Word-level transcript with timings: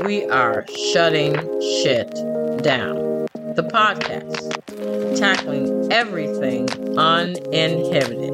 we 0.00 0.24
are 0.28 0.66
shutting 0.92 1.34
shit 1.82 2.10
down. 2.62 3.26
The 3.54 3.68
podcast, 3.70 5.18
tackling 5.18 5.92
everything 5.92 6.68
uninhibited, 6.98 8.32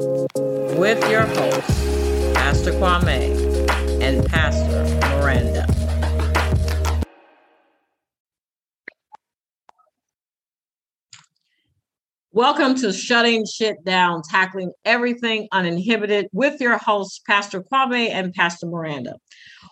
with 0.77 1.09
your 1.09 1.25
hosts, 1.25 2.33
Pastor 2.33 2.71
Kwame 2.71 3.67
and 4.01 4.25
Pastor 4.25 4.83
Miranda. 5.17 5.78
Welcome 12.31 12.75
to 12.75 12.93
Shutting 12.93 13.43
Shit 13.43 13.83
Down, 13.83 14.21
tackling 14.21 14.71
everything 14.85 15.47
uninhibited 15.51 16.27
with 16.31 16.61
your 16.61 16.77
hosts, 16.77 17.19
Pastor 17.25 17.63
Kwame 17.63 18.11
and 18.11 18.31
Pastor 18.35 18.67
Miranda. 18.67 19.15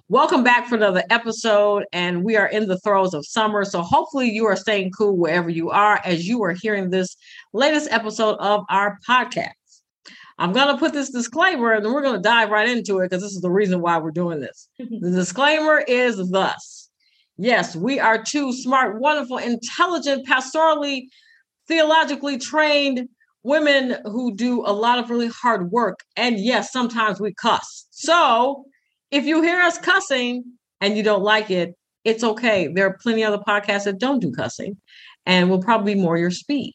Welcome 0.09 0.43
back 0.43 0.67
for 0.67 0.73
another 0.73 1.03
episode, 1.11 1.85
and 1.93 2.23
we 2.23 2.35
are 2.35 2.47
in 2.47 2.67
the 2.67 2.79
throes 2.79 3.13
of 3.13 3.27
summer. 3.27 3.63
So, 3.63 3.83
hopefully, 3.83 4.31
you 4.31 4.47
are 4.47 4.55
staying 4.55 4.89
cool 4.91 5.15
wherever 5.15 5.51
you 5.51 5.69
are 5.69 6.01
as 6.03 6.27
you 6.27 6.41
are 6.41 6.53
hearing 6.53 6.89
this 6.89 7.15
latest 7.53 7.91
episode 7.91 8.37
of 8.39 8.65
our 8.69 8.97
podcast. 9.07 9.51
I'm 10.39 10.51
going 10.51 10.73
to 10.73 10.79
put 10.79 10.93
this 10.93 11.11
disclaimer 11.11 11.73
and 11.73 11.85
then 11.85 11.93
we're 11.93 12.01
going 12.01 12.15
to 12.15 12.21
dive 12.21 12.49
right 12.49 12.67
into 12.67 12.99
it 12.99 13.11
because 13.11 13.21
this 13.21 13.33
is 13.33 13.41
the 13.41 13.51
reason 13.51 13.81
why 13.81 13.99
we're 13.99 14.09
doing 14.09 14.39
this. 14.39 14.67
the 14.79 15.11
disclaimer 15.11 15.83
is 15.87 16.29
thus 16.31 16.77
Yes, 17.37 17.75
we 17.75 17.99
are 17.99 18.21
two 18.21 18.51
smart, 18.51 18.99
wonderful, 18.99 19.37
intelligent, 19.37 20.27
pastorally 20.27 21.03
theologically 21.67 22.37
trained 22.37 23.07
women 23.43 23.97
who 24.05 24.35
do 24.35 24.61
a 24.65 24.73
lot 24.73 24.99
of 24.99 25.09
really 25.09 25.29
hard 25.29 25.71
work. 25.71 25.99
And 26.15 26.39
yes, 26.39 26.71
sometimes 26.71 27.19
we 27.19 27.33
cuss. 27.33 27.87
So 27.91 28.65
if 29.11 29.25
you 29.25 29.41
hear 29.41 29.59
us 29.61 29.77
cussing 29.77 30.43
and 30.81 30.97
you 30.97 31.03
don't 31.03 31.23
like 31.23 31.49
it, 31.49 31.75
it's 32.03 32.23
okay. 32.23 32.67
There 32.67 32.85
are 32.87 32.97
plenty 33.01 33.23
of 33.23 33.33
other 33.33 33.43
podcasts 33.47 33.85
that 33.85 33.99
don't 33.99 34.19
do 34.19 34.31
cussing 34.31 34.77
and 35.25 35.49
will 35.49 35.61
probably 35.61 35.93
be 35.93 35.99
more 36.01 36.17
your 36.17 36.31
speed. 36.31 36.73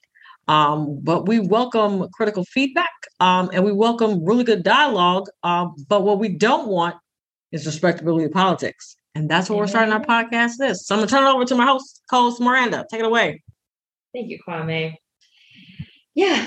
Um, 0.48 0.98
but 1.02 1.27
we 1.27 1.41
welcome 1.41 2.08
critical 2.12 2.45
feedback 2.45 2.91
um, 3.20 3.50
and 3.52 3.64
we 3.64 3.72
welcome 3.72 4.24
really 4.24 4.45
good 4.45 4.62
dialogue. 4.62 5.28
Um, 5.42 5.74
but 5.89 6.02
what 6.02 6.19
we 6.19 6.28
don't 6.28 6.69
want 6.69 6.97
is 7.52 7.67
respectability 7.67 8.24
of 8.24 8.33
politics. 8.33 8.97
And 9.14 9.28
that's 9.28 9.50
what 9.50 9.58
we're 9.58 9.67
starting 9.67 9.92
our 9.92 10.05
podcast 10.05 10.56
this. 10.58 10.86
So 10.86 10.95
I'm 10.95 11.00
gonna 11.00 11.11
turn 11.11 11.24
it 11.24 11.30
over 11.30 11.45
to 11.45 11.55
my 11.55 11.67
host, 11.67 12.02
co-host 12.11 12.41
Miranda. 12.41 12.86
Take 12.91 13.00
it 13.00 13.06
away. 13.06 13.42
Thank 14.12 14.28
you, 14.28 14.38
Kwame. 14.46 14.94
Yeah, 16.14 16.46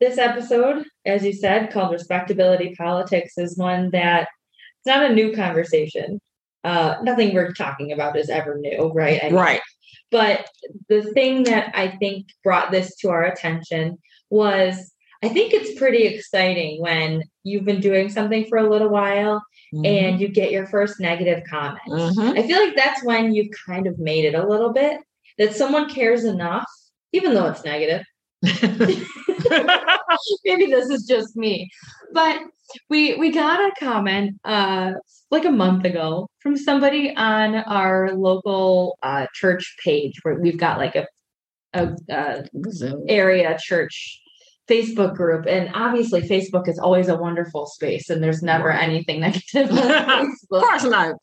this 0.00 0.18
episode, 0.18 0.84
as 1.04 1.24
you 1.24 1.32
said, 1.32 1.72
called 1.72 1.92
Respectability 1.92 2.74
Politics, 2.76 3.34
is 3.36 3.56
one 3.56 3.90
that 3.90 4.22
it's 4.22 4.86
not 4.86 5.08
a 5.10 5.14
new 5.14 5.34
conversation. 5.34 6.20
Uh, 6.64 6.96
nothing 7.02 7.32
we're 7.32 7.52
talking 7.52 7.92
about 7.92 8.16
is 8.16 8.28
ever 8.28 8.58
new, 8.58 8.90
right? 8.92 9.22
I 9.22 9.30
right. 9.30 9.60
But 10.10 10.48
the 10.88 11.02
thing 11.02 11.44
that 11.44 11.72
I 11.74 11.96
think 11.96 12.26
brought 12.42 12.70
this 12.70 12.96
to 12.96 13.10
our 13.10 13.24
attention 13.24 13.98
was 14.30 14.92
I 15.22 15.28
think 15.28 15.54
it's 15.54 15.78
pretty 15.78 16.04
exciting 16.04 16.80
when 16.80 17.22
you've 17.42 17.64
been 17.64 17.80
doing 17.80 18.08
something 18.08 18.46
for 18.46 18.58
a 18.58 18.68
little 18.68 18.88
while 18.88 19.42
mm-hmm. 19.74 19.84
and 19.84 20.20
you 20.20 20.28
get 20.28 20.52
your 20.52 20.66
first 20.66 21.00
negative 21.00 21.42
comment. 21.48 21.80
Mm-hmm. 21.88 22.38
I 22.38 22.46
feel 22.46 22.60
like 22.60 22.76
that's 22.76 23.02
when 23.04 23.34
you've 23.34 23.54
kind 23.66 23.86
of 23.86 23.98
made 23.98 24.24
it 24.24 24.34
a 24.34 24.46
little 24.46 24.72
bit 24.72 25.00
that 25.38 25.54
someone 25.54 25.88
cares 25.88 26.24
enough 26.24 26.66
even 27.16 27.34
though 27.34 27.46
it's 27.46 27.64
negative. 27.64 28.02
Maybe 30.44 30.66
this 30.66 30.90
is 30.90 31.06
just 31.06 31.36
me. 31.36 31.70
But 32.12 32.42
we 32.90 33.14
we 33.16 33.30
got 33.30 33.60
a 33.60 33.72
comment 33.78 34.38
uh 34.44 34.92
like 35.30 35.44
a 35.44 35.50
month 35.50 35.84
ago 35.84 36.28
from 36.40 36.56
somebody 36.56 37.14
on 37.16 37.54
our 37.54 38.12
local 38.14 38.98
uh 39.02 39.26
church 39.34 39.76
page 39.82 40.14
where 40.22 40.34
we've 40.34 40.58
got 40.58 40.78
like 40.78 40.94
a 40.94 41.06
a, 41.72 41.94
a 42.10 42.44
area 43.08 43.56
church 43.60 44.22
Facebook 44.68 45.14
group. 45.14 45.46
And 45.46 45.70
obviously, 45.74 46.22
Facebook 46.22 46.68
is 46.68 46.78
always 46.78 47.08
a 47.08 47.16
wonderful 47.16 47.66
space, 47.66 48.10
and 48.10 48.22
there's 48.22 48.42
never 48.42 48.70
anything 48.70 49.20
negative. 49.20 49.70
of 49.70 50.28
course 50.50 50.84
not. 50.84 51.14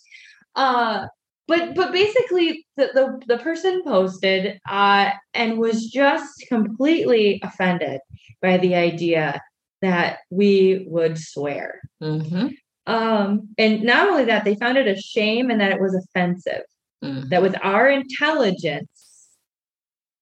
Uh, 0.55 1.07
but 1.47 1.75
but 1.75 1.91
basically 1.91 2.65
the, 2.77 2.89
the, 2.93 3.21
the 3.27 3.37
person 3.43 3.83
posted 3.83 4.59
uh, 4.69 5.11
and 5.33 5.57
was 5.57 5.87
just 5.87 6.45
completely 6.47 7.39
offended 7.43 7.99
by 8.41 8.57
the 8.57 8.75
idea 8.75 9.41
that 9.81 10.19
we 10.29 10.85
would 10.87 11.17
swear 11.17 11.81
mm-hmm. 12.01 12.47
um, 12.87 13.49
and 13.57 13.83
not 13.83 14.09
only 14.09 14.25
that 14.25 14.45
they 14.45 14.55
found 14.55 14.77
it 14.77 14.87
a 14.87 14.99
shame 14.99 15.49
and 15.49 15.59
that 15.59 15.71
it 15.71 15.81
was 15.81 15.95
offensive 15.95 16.63
mm-hmm. 17.03 17.27
that 17.29 17.41
with 17.41 17.55
our 17.61 17.89
intelligence 17.89 19.29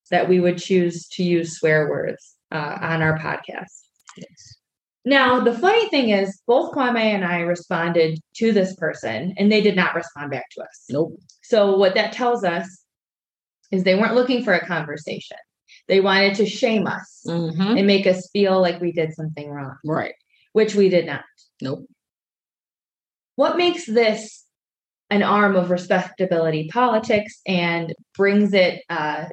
that 0.09 0.27
we 0.27 0.39
would 0.39 0.57
choose 0.57 1.07
to 1.07 1.23
use 1.23 1.57
swear 1.57 1.89
words 1.89 2.35
uh, 2.51 2.77
on 2.81 3.01
our 3.01 3.17
podcast 3.19 3.85
yes. 4.17 4.50
Now, 5.03 5.39
the 5.39 5.57
funny 5.57 5.89
thing 5.89 6.09
is, 6.09 6.41
both 6.45 6.73
Kwame 6.73 6.99
and 6.99 7.25
I 7.25 7.39
responded 7.39 8.19
to 8.35 8.51
this 8.51 8.75
person, 8.75 9.33
and 9.37 9.51
they 9.51 9.61
did 9.61 9.75
not 9.75 9.95
respond 9.95 10.31
back 10.31 10.45
to 10.51 10.61
us. 10.61 10.85
Nope. 10.89 11.19
So, 11.41 11.75
what 11.77 11.95
that 11.95 12.13
tells 12.13 12.43
us 12.43 12.83
is 13.71 13.83
they 13.83 13.95
weren't 13.95 14.15
looking 14.15 14.43
for 14.43 14.53
a 14.53 14.65
conversation. 14.65 15.37
They 15.87 16.01
wanted 16.01 16.35
to 16.35 16.45
shame 16.45 16.85
us 16.85 17.23
mm-hmm. 17.27 17.77
and 17.77 17.87
make 17.87 18.05
us 18.05 18.29
feel 18.31 18.61
like 18.61 18.79
we 18.79 18.91
did 18.91 19.13
something 19.13 19.49
wrong. 19.49 19.75
Right. 19.83 20.13
Which 20.53 20.75
we 20.75 20.89
did 20.89 21.05
not. 21.05 21.23
Nope. 21.61 21.85
What 23.35 23.57
makes 23.57 23.85
this 23.85 24.45
an 25.09 25.23
arm 25.23 25.55
of 25.55 25.71
respectability 25.71 26.69
politics 26.71 27.41
and 27.45 27.93
brings 28.15 28.53
it 28.53 28.83
uh, 28.89 29.25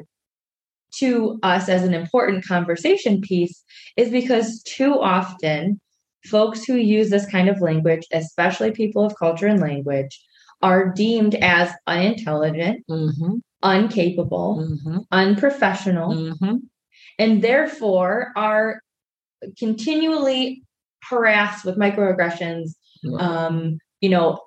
to 0.97 1.39
us 1.43 1.69
as 1.69 1.85
an 1.85 1.95
important 1.95 2.47
conversation 2.47 3.21
piece 3.21 3.63
is 3.97 4.11
because 4.11 4.63
too 4.63 5.01
often 5.01 5.81
folks 6.27 6.65
who 6.65 6.75
use 6.75 7.11
this 7.11 7.27
kind 7.31 7.49
of 7.49 7.61
language, 7.61 8.07
especially 8.13 8.71
people 8.71 9.05
of 9.05 9.17
culture 9.19 9.47
and 9.47 9.61
language, 9.61 10.21
are 10.63 10.93
deemed 10.93 11.35
as 11.37 11.71
unintelligent, 11.87 12.85
mm-hmm. 12.91 13.37
uncapable, 13.63 14.59
mm-hmm. 14.59 14.99
unprofessional, 15.13 16.13
mm-hmm. 16.13 16.57
and 17.19 17.43
therefore 17.43 18.33
are 18.37 18.81
continually 19.57 20.63
harassed 21.09 21.65
with 21.65 21.79
microaggressions, 21.79 22.71
um, 23.19 23.79
you 24.01 24.09
know, 24.09 24.41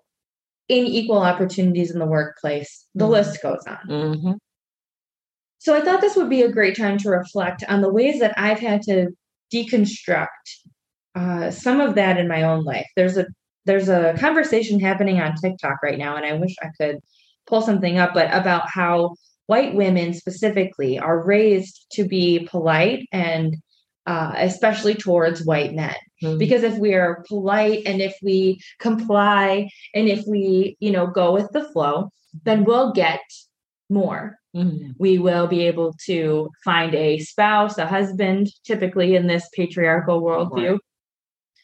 unequal 0.70 1.20
opportunities 1.20 1.92
in 1.92 2.00
the 2.00 2.06
workplace. 2.06 2.86
The 2.96 3.06
mm-hmm. 3.06 3.14
list 3.14 3.42
goes 3.42 3.64
on. 3.68 4.40
So 5.62 5.76
I 5.76 5.82
thought 5.82 6.02
this 6.02 6.16
would 6.16 6.30
be 6.30 6.42
a 6.42 6.52
great 6.52 6.76
time 6.76 6.98
to 6.98 7.10
reflect 7.12 7.64
on 7.70 7.82
the 7.82 7.94
ways 7.94 8.20
that 8.20 8.34
I've 8.36 8.58
had 8.58 8.82
to 8.84 9.10
deconstruct 9.54 10.26
uh, 11.14 11.52
some 11.52 11.80
of 11.80 11.94
that 11.94 12.18
in 12.18 12.28
my 12.28 12.42
own 12.42 12.64
life. 12.64 12.88
There's 12.96 13.16
a 13.16 13.28
there's 13.66 13.88
a 13.88 14.16
conversation 14.18 14.80
happening 14.80 15.22
on 15.22 15.36
TikTok 15.36 15.84
right 15.84 16.00
now, 16.00 16.16
and 16.16 16.26
I 16.26 16.34
wish 16.34 16.56
I 16.64 16.70
could 16.80 16.98
pull 17.46 17.62
something 17.62 18.00
up, 18.00 18.16
but 18.16 18.34
about 18.34 18.72
how 18.72 19.14
white 19.46 19.76
women 19.76 20.16
specifically 20.16 20.98
are 20.98 21.24
raised 21.24 21.86
to 21.92 22.06
be 22.06 22.48
polite 22.50 23.08
and 23.12 23.56
uh, 24.08 24.34
especially 24.38 24.96
towards 24.96 25.46
white 25.46 25.76
men. 25.76 25.94
Mm-hmm. 26.24 26.40
Because 26.40 26.64
if 26.64 26.76
we 26.80 26.96
are 26.96 27.24
polite 27.28 27.84
and 27.86 28.02
if 28.02 28.18
we 28.24 28.60
comply 28.80 29.70
and 29.94 30.08
if 30.08 30.24
we, 30.26 30.76
you 30.80 30.90
know, 30.90 31.06
go 31.06 31.34
with 31.34 31.52
the 31.52 31.70
flow, 31.70 32.10
then 32.46 32.64
we'll 32.64 32.94
get 32.94 33.22
more. 33.92 34.38
Mm-hmm. 34.56 34.92
We 34.98 35.18
will 35.18 35.48
be 35.48 35.68
able 35.68 35.94
to 36.06 36.50
find 36.66 36.96
a 36.96 37.20
spouse, 37.20 37.78
a 37.78 37.86
husband, 37.86 38.50
typically 38.66 39.16
in 39.16 39.28
this 39.28 39.48
patriarchal 39.54 40.22
worldview. 40.22 40.80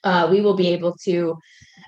Uh, 0.04 0.28
we 0.30 0.42
will 0.42 0.56
be 0.56 0.68
able 0.70 0.96
to 1.04 1.38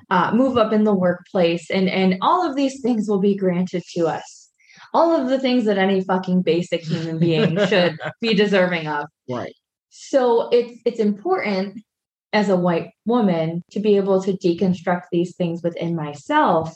uh, 0.10 0.32
move 0.34 0.58
up 0.58 0.74
in 0.74 0.84
the 0.84 0.94
workplace, 0.94 1.70
and 1.70 1.88
and 1.88 2.18
all 2.22 2.50
of 2.50 2.56
these 2.56 2.82
things 2.82 3.08
will 3.08 3.20
be 3.20 3.36
granted 3.36 3.84
to 3.96 4.08
us. 4.08 4.50
All 4.94 5.16
of 5.16 5.30
the 5.30 5.40
things 5.40 5.66
that 5.66 5.78
any 5.78 6.02
fucking 6.02 6.42
basic 6.42 6.82
human 6.82 7.20
being 7.20 7.58
should 7.68 7.98
be 8.20 8.34
deserving 8.44 8.88
of. 8.88 9.06
Right. 9.30 9.54
So 9.90 10.50
it's 10.50 10.82
it's 10.86 11.00
important 11.00 11.82
as 12.34 12.50
a 12.50 12.58
white 12.58 12.92
woman 13.06 13.64
to 13.72 13.80
be 13.80 13.98
able 13.98 14.22
to 14.24 14.34
deconstruct 14.34 15.04
these 15.12 15.36
things 15.36 15.62
within 15.64 15.96
myself 15.96 16.74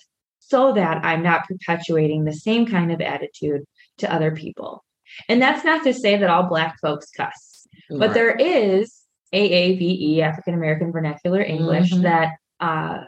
so 0.48 0.74
that 0.74 1.04
I'm 1.04 1.24
not 1.24 1.48
perpetuating 1.48 2.26
the 2.26 2.34
same 2.34 2.66
kind 2.66 2.92
of 2.92 3.02
attitude 3.02 3.64
to 4.00 4.14
other 4.14 4.36
people. 4.36 4.84
And 5.30 5.42
that's 5.42 5.64
not 5.64 5.84
to 5.84 5.94
say 5.94 6.18
that 6.18 6.30
all 6.30 6.44
Black 6.44 6.80
folks 6.82 7.10
cuss, 7.12 7.68
right. 7.90 8.00
but 8.00 8.14
there 8.14 8.32
is 8.32 9.02
AAVE, 9.34 10.20
African 10.20 10.54
American 10.54 10.92
Vernacular 10.92 11.42
English, 11.42 11.92
mm-hmm. 11.92 12.04
that 12.04 12.36
uh, 12.60 13.02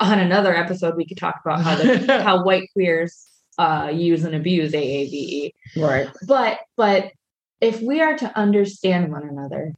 on 0.00 0.18
another 0.18 0.54
episode 0.54 0.96
we 0.96 1.06
could 1.06 1.18
talk 1.18 1.40
about 1.44 1.62
how 1.62 1.76
the, 1.76 2.22
how 2.24 2.44
white 2.44 2.68
queers 2.72 3.26
uh, 3.58 3.90
use 3.92 4.24
and 4.24 4.34
abuse 4.34 4.72
AAVE. 4.72 5.52
Right. 5.76 6.08
But 6.26 6.60
but 6.76 7.12
if 7.60 7.80
we 7.80 8.00
are 8.00 8.16
to 8.18 8.38
understand 8.38 9.10
one 9.10 9.28
another, 9.28 9.72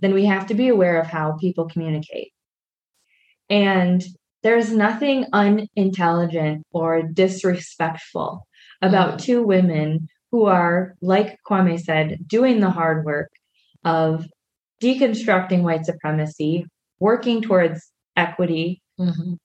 then 0.00 0.14
we 0.14 0.26
have 0.26 0.46
to 0.48 0.54
be 0.54 0.68
aware 0.68 1.00
of 1.00 1.06
how 1.06 1.36
people 1.40 1.68
communicate. 1.68 2.32
And 3.48 4.02
there's 4.42 4.72
nothing 4.72 5.26
unintelligent 5.32 6.64
or 6.72 7.02
disrespectful 7.02 8.46
about 8.80 9.14
Mm. 9.14 9.22
two 9.22 9.42
women 9.42 10.08
who 10.30 10.46
are, 10.46 10.94
like 11.00 11.36
Kwame 11.48 11.78
said, 11.78 12.18
doing 12.26 12.60
the 12.60 12.70
hard 12.70 13.04
work 13.04 13.30
of 13.84 14.26
deconstructing 14.82 15.62
white 15.62 15.84
supremacy, 15.84 16.66
working 16.98 17.42
towards 17.42 17.92
equity. 18.16 18.82
Mhm. 18.98 19.36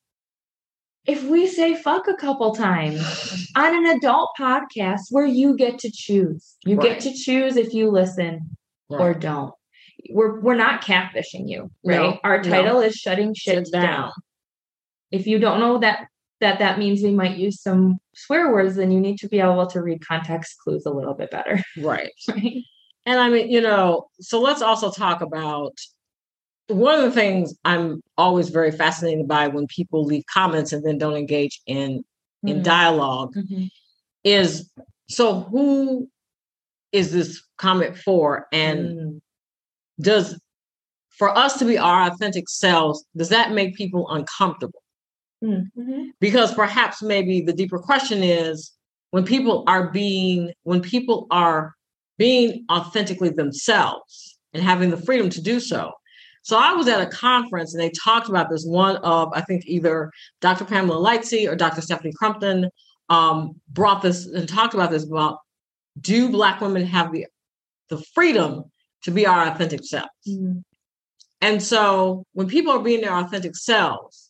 If 1.05 1.23
we 1.23 1.47
say 1.47 1.75
fuck 1.75 2.07
a 2.07 2.15
couple 2.15 2.53
times 2.55 3.47
on 3.55 3.75
an 3.75 3.97
adult 3.97 4.29
podcast 4.39 5.03
where 5.11 5.25
you 5.25 5.55
get 5.55 5.79
to 5.79 5.91
choose, 5.94 6.57
you 6.65 6.75
Right. 6.75 6.89
get 6.89 6.99
to 7.01 7.13
choose 7.13 7.55
if 7.55 7.73
you 7.73 7.89
listen 7.91 8.57
or 8.89 9.13
don't. 9.13 9.53
We're 10.11 10.39
we're 10.41 10.55
not 10.55 10.81
catfishing 10.83 11.47
you, 11.49 11.69
No, 11.83 12.07
right? 12.09 12.19
Our 12.23 12.41
no. 12.41 12.49
title 12.49 12.79
is 12.81 12.95
shutting 12.95 13.33
shit 13.35 13.69
down. 13.71 13.83
down. 13.83 14.11
If 15.12 15.27
you 15.27 15.39
don't 15.39 15.59
know 15.59 15.77
that 15.80 16.07
that 16.39 16.59
that 16.59 16.77
means 16.77 17.01
we 17.01 17.12
might 17.12 17.38
use 17.38 17.62
some 17.62 17.98
swear 18.13 18.51
words, 18.51 18.75
then 18.75 18.92
you 18.92 19.00
need 19.00 19.18
to 19.19 19.27
be 19.27 19.39
able 19.39 19.65
to 19.68 19.81
read 19.81 20.06
context 20.06 20.56
clues 20.63 20.86
a 20.86 20.92
little 20.92 21.15
bit 21.15 21.31
better, 21.31 21.59
Right. 21.77 22.12
right? 22.30 22.63
And 23.06 23.19
I 23.19 23.30
mean, 23.30 23.50
you 23.50 23.62
know, 23.62 24.07
so 24.19 24.39
let's 24.39 24.62
also 24.62 24.92
talk 24.92 25.21
about 25.21 25.74
one 26.68 26.95
of 26.95 27.01
the 27.01 27.12
things 27.12 27.56
I'm 27.63 28.01
always 28.18 28.50
very 28.50 28.71
fascinated 28.71 29.27
by 29.27 29.48
when 29.48 29.68
people 29.68 30.04
leave 30.04 30.24
comments 30.31 30.74
and 30.74 30.86
then 30.86 30.98
don't 30.98 31.15
engage 31.15 31.62
in 31.65 32.04
in 32.45 32.59
Mm. 32.59 32.63
dialogue 32.63 33.33
Mhm. 33.36 33.69
is 34.24 34.71
so 35.09 35.42
who 35.42 36.09
is 36.92 37.12
this 37.12 37.42
comment 37.57 37.98
for 37.98 38.48
and 38.51 38.80
Mm. 38.94 39.21
does 40.01 40.39
for 41.09 41.36
us 41.36 41.57
to 41.59 41.65
be 41.65 41.77
our 41.77 42.04
authentic 42.12 42.48
selves 42.48 43.04
does 43.15 43.30
that 43.30 43.54
make 43.54 43.75
people 43.75 44.07
uncomfortable 44.09 44.83
Mm. 45.43 45.65
Mhm. 45.77 46.09
because 46.19 46.51
perhaps 46.55 47.03
maybe 47.03 47.41
the 47.41 47.53
deeper 47.53 47.77
question 47.77 48.23
is 48.23 48.71
when 49.11 49.23
people 49.23 49.63
are 49.67 49.91
being 49.91 50.51
when 50.63 50.81
people 50.81 51.27
are 51.29 51.75
being 52.17 52.65
authentically 52.71 53.29
themselves 53.29 54.35
and 54.55 54.63
having 54.63 54.89
the 54.89 54.97
freedom 54.97 55.29
to 55.29 55.39
do 55.39 55.59
so 55.59 55.91
so 56.41 56.57
i 56.57 56.73
was 56.73 56.87
at 56.87 57.01
a 57.01 57.05
conference 57.11 57.75
and 57.75 57.83
they 57.83 57.91
talked 57.91 58.29
about 58.29 58.49
this 58.49 58.65
one 58.65 58.95
of 58.97 59.31
i 59.35 59.41
think 59.41 59.63
either 59.67 60.09
dr 60.41 60.65
pamela 60.65 60.95
lightsey 60.99 61.47
or 61.47 61.55
dr 61.55 61.79
stephanie 61.81 62.13
crumpton 62.17 62.67
um, 63.09 63.53
brought 63.69 64.01
this 64.01 64.25
and 64.25 64.49
talked 64.49 64.73
about 64.73 64.89
this 64.89 65.03
about 65.05 65.37
do 66.01 66.29
black 66.29 66.61
women 66.61 66.83
have 66.83 67.11
the 67.11 67.27
the 67.89 68.03
freedom 68.15 68.63
to 69.03 69.11
be 69.11 69.27
our 69.27 69.47
authentic 69.47 69.83
selves 69.83 70.09
Mm. 70.27 70.63
and 71.41 71.61
so 71.61 72.23
when 72.33 72.47
people 72.47 72.73
are 72.73 72.79
being 72.79 73.01
their 73.01 73.13
authentic 73.13 73.55
selves, 73.55 74.26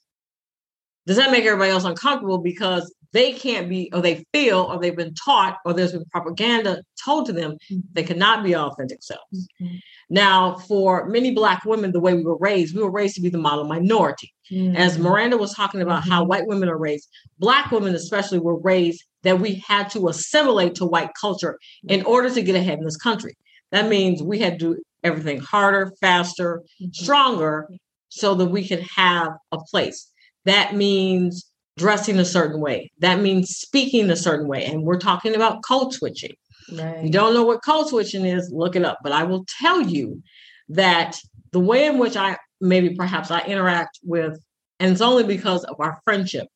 does 1.08 1.18
that 1.18 1.32
make 1.32 1.46
everybody 1.46 1.72
else 1.72 1.86
uncomfortable 1.86 2.38
because 2.38 2.94
they 3.14 3.32
can't 3.32 3.70
be, 3.70 3.90
or 3.94 4.02
they 4.02 4.26
feel, 4.34 4.60
or 4.60 4.80
they've 4.80 4.96
been 4.96 5.14
taught, 5.16 5.58
or 5.66 5.74
there's 5.74 5.94
been 5.94 6.04
propaganda 6.12 6.84
told 7.04 7.26
to 7.26 7.34
them 7.34 7.56
they 7.94 8.04
cannot 8.04 8.44
be 8.44 8.54
authentic 8.56 9.02
selves? 9.02 9.48
Mhm. 9.62 9.80
Now, 10.10 10.56
for 10.68 11.08
many 11.08 11.32
Black 11.32 11.64
women, 11.66 11.94
the 11.94 12.02
way 12.02 12.14
we 12.14 12.24
were 12.24 12.38
raised, 12.38 12.76
we 12.76 12.84
were 12.84 12.92
raised 12.92 13.16
to 13.16 13.22
be 13.22 13.30
the 13.30 13.38
model 13.38 13.64
minority. 13.64 14.34
As 14.76 14.98
Mm. 14.98 15.02
Miranda 15.02 15.38
was 15.38 15.54
talking 15.54 15.82
about 15.82 16.08
how 16.08 16.24
Mhm. 16.24 16.28
white 16.28 16.48
women 16.48 16.70
are 16.70 16.78
raised, 16.78 17.08
Black 17.40 17.72
women 17.72 17.96
especially 17.96 18.40
were 18.40 18.60
raised 18.60 19.04
that 19.24 19.40
we 19.40 19.64
had 19.68 19.90
to 19.92 20.08
assimilate 20.10 20.76
to 20.76 20.86
white 20.86 21.12
culture 21.20 21.58
in 21.88 22.04
order 22.04 22.30
to 22.30 22.42
get 22.42 22.56
ahead 22.56 22.78
in 22.80 22.86
this 22.86 22.98
country. 22.98 23.34
That 23.72 23.88
means 23.90 24.22
we 24.24 24.40
had 24.40 24.60
to 24.60 24.76
do 24.76 24.82
everything 25.04 25.40
harder, 25.40 25.92
faster, 26.02 26.64
Mhm. 26.82 26.94
stronger 26.96 27.70
so 28.10 28.36
that 28.36 28.46
we 28.48 28.66
can 28.68 28.82
have 28.82 29.32
a 29.52 29.58
place. 29.72 30.12
That 30.48 30.76
means 30.76 31.46
dressing 31.78 32.18
a 32.20 32.26
certain 32.26 32.60
way. 32.60 32.92
That 33.00 33.20
means 33.20 33.50
speaking 33.50 34.10
a 34.10 34.16
certain 34.16 34.48
way. 34.48 34.66
And 34.66 34.84
we're 34.84 34.98
talking 34.98 35.36
about 35.36 35.64
code 35.64 35.94
switching. 35.94 36.34
If 36.70 37.04
you 37.04 37.12
don't 37.12 37.34
know 37.34 37.44
what 37.44 37.64
code 37.64 37.88
switching 37.88 38.26
is, 38.26 38.50
look 38.52 38.76
it 38.76 38.84
up. 38.84 39.00
But 39.04 39.12
I 39.12 39.24
will 39.24 39.46
tell 39.60 39.82
you 39.82 40.24
that 40.70 41.18
the 41.52 41.60
way 41.60 41.86
in 41.86 41.98
which 41.98 42.16
I 42.18 42.38
maybe 42.60 42.96
perhaps 42.96 43.30
I 43.30 43.42
interact 43.42 44.00
with, 44.04 44.40
and 44.80 44.92
it's 44.92 45.02
only 45.02 45.24
because 45.24 45.64
of 45.66 45.76
our 45.80 46.00
friendship, 46.04 46.48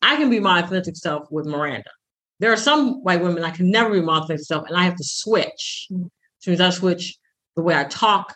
I 0.00 0.16
can 0.16 0.30
be 0.30 0.40
my 0.40 0.60
authentic 0.60 0.96
self 0.96 1.26
with 1.30 1.46
Miranda. 1.46 1.90
There 2.40 2.52
are 2.52 2.56
some 2.56 3.02
white 3.02 3.22
women 3.22 3.44
I 3.44 3.50
can 3.50 3.70
never 3.70 3.90
be 3.90 4.00
my 4.00 4.18
authentic 4.18 4.46
self, 4.46 4.66
and 4.68 4.76
I 4.76 4.84
have 4.84 4.96
to 4.96 5.04
switch. 5.04 5.86
Mm. 5.90 6.04
Which 6.04 6.46
means 6.46 6.60
I 6.60 6.70
switch 6.70 7.18
the 7.54 7.62
way 7.62 7.76
I 7.76 7.84
talk, 7.84 8.34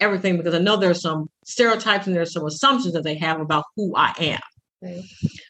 everything, 0.00 0.36
because 0.36 0.54
I 0.54 0.58
know 0.58 0.76
there's 0.76 1.00
some 1.00 1.30
stereotypes 1.46 2.06
and 2.06 2.14
there's 2.14 2.32
some 2.32 2.44
assumptions 2.44 2.92
that 2.92 3.04
they 3.04 3.16
have 3.16 3.40
about 3.40 3.64
who 3.76 3.94
I 3.96 4.12
am. 4.18 4.40
Right. 4.82 5.02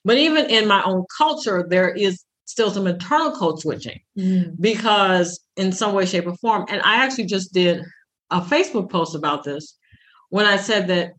But 0.04 0.18
even 0.18 0.48
in 0.48 0.68
my 0.68 0.82
own 0.84 1.04
culture, 1.16 1.66
there 1.68 1.90
is 1.90 2.22
still 2.44 2.70
some 2.70 2.86
internal 2.86 3.32
code 3.32 3.58
switching 3.58 4.00
Mm. 4.16 4.54
because 4.60 5.40
in 5.56 5.72
some 5.72 5.94
way, 5.94 6.06
shape, 6.06 6.26
or 6.26 6.36
form, 6.36 6.66
and 6.68 6.80
I 6.82 7.02
actually 7.04 7.24
just 7.26 7.52
did 7.52 7.82
a 8.30 8.40
Facebook 8.40 8.90
post 8.90 9.14
about 9.14 9.42
this 9.42 9.76
when 10.30 10.46
I 10.46 10.56
said 10.58 10.86
that 10.88 11.12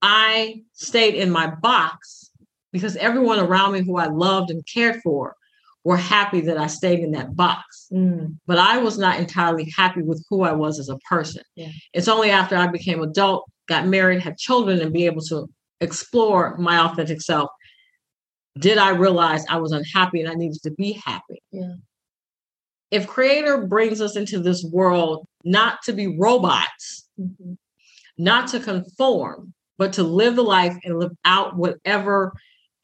I 0.00 0.62
stayed 0.72 1.14
in 1.14 1.30
my 1.30 1.54
box 1.62 2.30
because 2.72 2.96
everyone 2.96 3.38
around 3.38 3.72
me 3.72 3.84
who 3.84 3.98
I 3.98 4.06
loved 4.06 4.50
and 4.50 4.66
cared 4.66 5.00
for 5.02 5.36
were 5.84 5.96
happy 5.96 6.40
that 6.42 6.58
I 6.58 6.68
stayed 6.68 7.00
in 7.00 7.10
that 7.12 7.34
box. 7.34 7.88
Mm. 7.92 8.36
But 8.46 8.58
I 8.58 8.78
was 8.78 8.98
not 8.98 9.18
entirely 9.18 9.72
happy 9.76 10.02
with 10.02 10.24
who 10.30 10.42
I 10.42 10.52
was 10.52 10.78
as 10.78 10.88
a 10.88 10.98
person. 10.98 11.42
Yeah. 11.56 11.70
It's 11.92 12.08
only 12.08 12.30
after 12.30 12.56
I 12.56 12.68
became 12.68 13.02
adult, 13.02 13.50
got 13.68 13.86
married, 13.86 14.20
had 14.20 14.38
children, 14.38 14.80
and 14.80 14.92
be 14.92 15.06
able 15.06 15.22
to 15.22 15.48
explore 15.80 16.56
my 16.58 16.78
authentic 16.78 17.20
self 17.20 17.50
did 18.58 18.78
I 18.78 18.90
realize 18.90 19.44
I 19.48 19.56
was 19.58 19.72
unhappy 19.72 20.20
and 20.20 20.28
I 20.28 20.34
needed 20.34 20.62
to 20.64 20.70
be 20.72 20.92
happy. 21.04 21.42
Yeah. 21.50 21.74
If 22.90 23.06
creator 23.06 23.66
brings 23.66 24.00
us 24.02 24.16
into 24.16 24.38
this 24.38 24.62
world 24.62 25.26
not 25.44 25.78
to 25.84 25.92
be 25.92 26.18
robots, 26.18 27.08
Mhm. 27.18 27.56
not 28.18 28.48
to 28.48 28.60
conform, 28.60 29.54
but 29.78 29.94
to 29.94 30.02
live 30.02 30.36
the 30.36 30.44
life 30.44 30.76
and 30.84 30.98
live 30.98 31.12
out 31.24 31.56
whatever 31.56 32.34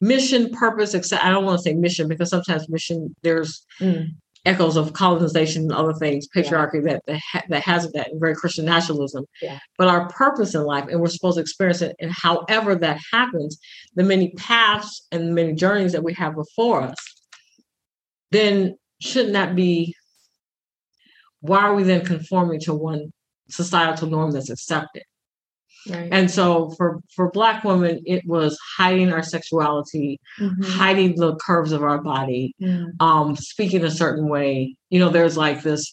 mission, 0.01 0.49
purpose, 0.51 0.93
except 0.93 1.23
I 1.23 1.29
don't 1.29 1.45
want 1.45 1.59
to 1.59 1.63
say 1.63 1.73
mission 1.73 2.07
because 2.07 2.29
sometimes 2.29 2.69
mission 2.69 3.15
there's 3.21 3.65
Mm. 3.81 4.07
echoes 4.45 4.77
of 4.77 4.93
colonization 4.93 5.63
and 5.63 5.73
other 5.73 5.93
things, 5.93 6.27
Yeah. 6.33 6.41
patriarchy 6.41 6.81
that 6.85 7.01
that, 7.07 7.19
ha- 7.31 7.43
that 7.49 7.61
has 7.63 7.91
that 7.91 8.09
very 8.13 8.33
Christian 8.35 8.65
nationalism. 8.65 9.25
Yeah. 9.41 9.59
But 9.77 9.89
our 9.89 10.07
purpose 10.07 10.55
in 10.55 10.63
life, 10.63 10.85
and 10.89 11.01
we're 11.01 11.07
supposed 11.09 11.35
to 11.35 11.41
experience 11.41 11.81
it, 11.81 11.95
and 11.99 12.11
however 12.11 12.75
that 12.75 12.99
happens, 13.11 13.59
the 13.95 14.03
many 14.03 14.31
paths 14.37 15.05
and 15.11 15.35
many 15.35 15.53
journeys 15.53 15.91
that 15.91 16.03
we 16.03 16.13
have 16.13 16.35
before 16.35 16.81
us, 16.83 16.95
then 18.31 18.77
shouldn't 19.01 19.33
that 19.33 19.55
be? 19.55 19.93
Why 21.41 21.59
are 21.59 21.73
we 21.75 21.83
then 21.83 22.05
conforming 22.05 22.59
to 22.61 22.73
one 22.73 23.11
societal 23.49 24.09
norm 24.09 24.31
that's 24.31 24.49
accepted? 24.49 25.03
Right. 25.89 26.09
And 26.11 26.29
so 26.29 26.69
for 26.77 26.99
for 27.15 27.31
Black 27.31 27.63
women, 27.63 28.01
it 28.05 28.23
was 28.25 28.57
hiding 28.77 29.11
our 29.11 29.23
sexuality, 29.23 30.19
Mhm. 30.39 30.63
hiding 30.65 31.15
the 31.15 31.35
curves 31.37 31.71
of 31.71 31.83
our 31.83 32.01
body, 32.01 32.53
Mm. 32.61 32.91
um 32.99 33.35
speaking 33.35 33.83
a 33.83 33.91
certain 33.91 34.27
way 34.29 34.75
you 34.89 34.99
know 34.99 35.09
there's 35.09 35.37
like 35.37 35.61
this 35.63 35.83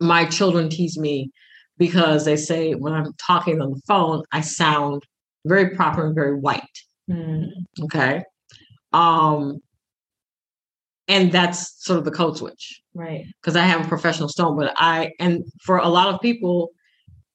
my 0.00 0.24
children 0.24 0.68
tease 0.68 0.98
me 0.98 1.30
because 1.78 2.24
they 2.24 2.36
say 2.36 2.72
when 2.74 2.92
i'm 2.92 3.12
talking 3.26 3.60
on 3.60 3.70
the 3.70 3.80
phone 3.86 4.22
i 4.32 4.40
sound 4.40 5.02
very 5.46 5.70
proper 5.76 6.06
and 6.06 6.14
very 6.14 6.34
white 6.38 6.76
Mm. 7.10 7.48
okay 7.82 8.22
um 8.92 9.58
and 11.06 11.30
that's 11.32 11.84
sort 11.84 11.98
of 11.98 12.04
the 12.06 12.10
code 12.10 12.36
switch 12.38 12.80
Right. 12.94 13.26
because 13.40 13.56
i 13.56 13.62
have 13.62 13.84
a 13.84 13.88
professional 13.88 14.28
stone 14.28 14.56
but 14.56 14.72
i 14.76 15.10
and 15.20 15.44
for 15.62 15.76
a 15.78 15.88
lot 15.88 16.12
of 16.14 16.20
people 16.20 16.70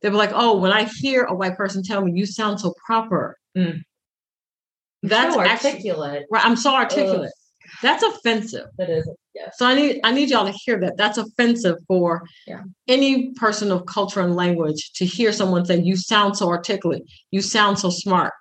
they 0.01 0.09
were 0.09 0.15
like 0.17 0.31
oh 0.33 0.57
when 0.57 0.71
i 0.71 0.83
hear 0.83 1.23
a 1.25 1.33
white 1.35 1.55
person 1.57 1.83
tell 1.83 2.03
me 2.03 2.11
you 2.13 2.25
sound 2.25 2.59
so 2.59 2.73
proper 2.85 3.37
Mm. 3.57 3.81
that's 5.03 5.33
so 5.35 5.41
actually 5.41 5.69
articulate. 5.71 6.23
right 6.31 6.45
i'm 6.45 6.55
so 6.55 6.73
articulate 6.73 7.31
Ugh, 7.31 7.79
that's 7.81 8.03
offensive 8.03 8.67
that 8.77 8.89
is 8.89 9.09
yes. 9.35 9.55
So 9.57 9.65
I 9.65 9.73
need 9.75 9.99
I 10.03 10.11
need 10.11 10.29
y'all 10.29 10.45
to 10.45 10.57
hear 10.65 10.79
that. 10.81 10.97
That's 10.97 11.17
offensive 11.17 11.77
for 11.87 12.23
Yeah. 12.47 12.63
any 12.87 13.31
person 13.33 13.71
of 13.71 13.85
culture 13.85 14.21
and 14.21 14.35
language 14.35 14.91
to 14.95 15.05
hear 15.05 15.31
someone 15.31 15.65
say, 15.65 15.79
"You 15.79 15.95
sound 15.95 16.35
so 16.35 16.49
articulate. 16.49 17.03
You 17.31 17.41
sound 17.41 17.77
so 17.79 17.89
smart." 17.91 18.33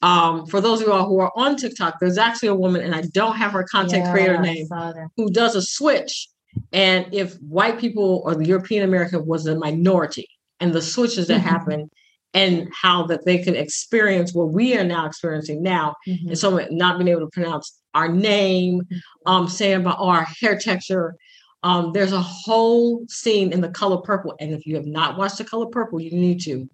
Um, 0.00 0.46
for 0.46 0.60
those 0.62 0.80
of 0.80 0.86
you 0.86 0.92
all 0.92 1.06
who 1.06 1.20
are 1.20 1.30
on 1.36 1.56
TikTok, 1.56 2.00
there's 2.00 2.16
actually 2.18 2.48
a 2.48 2.54
woman, 2.54 2.80
and 2.82 2.94
I 2.94 3.02
don't 3.12 3.36
have 3.36 3.52
her 3.52 3.62
content 3.64 4.10
creator 4.10 4.32
Yeah, 4.34 4.38
I 4.40 4.42
name, 4.42 4.68
who 5.16 5.30
does 5.30 5.54
a 5.54 5.62
switch. 5.62 6.28
And 6.72 7.06
if 7.12 7.34
white 7.42 7.78
people 7.78 8.22
or 8.24 8.34
the 8.34 8.46
European 8.46 8.82
American 8.84 9.26
was 9.26 9.46
a 9.46 9.54
minority, 9.54 10.28
and 10.62 10.72
the 10.72 10.80
switches 10.80 11.26
that 11.26 11.40
Mhm. 11.40 11.44
happen, 11.44 11.90
and 12.34 12.68
how 12.72 13.04
that 13.08 13.26
they 13.26 13.38
could 13.42 13.56
experience 13.56 14.32
what 14.32 14.52
we 14.52 14.74
are 14.78 14.84
now 14.84 15.04
experiencing 15.06 15.62
now, 15.62 15.94
Mhm. 16.08 16.28
and 16.28 16.38
so 16.38 16.66
not 16.70 16.96
being 16.98 17.08
able 17.08 17.20
to 17.20 17.26
pronounce 17.26 17.78
our 17.94 18.08
name, 18.08 18.82
um, 19.26 19.48
saying 19.48 19.80
about 19.82 19.98
oh, 19.98 20.08
our 20.08 20.24
hair 20.40 20.56
texture. 20.58 21.14
Um, 21.62 21.92
there's 21.92 22.12
a 22.12 22.22
whole 22.22 23.04
scene 23.08 23.52
in 23.52 23.60
the 23.60 23.68
color 23.68 23.98
purple, 23.98 24.34
and 24.40 24.52
if 24.52 24.66
you 24.66 24.74
have 24.76 24.86
not 24.86 25.18
watched 25.18 25.38
the 25.38 25.44
color 25.44 25.66
purple, 25.66 26.00
you 26.00 26.10
need 26.10 26.40
to, 26.42 26.68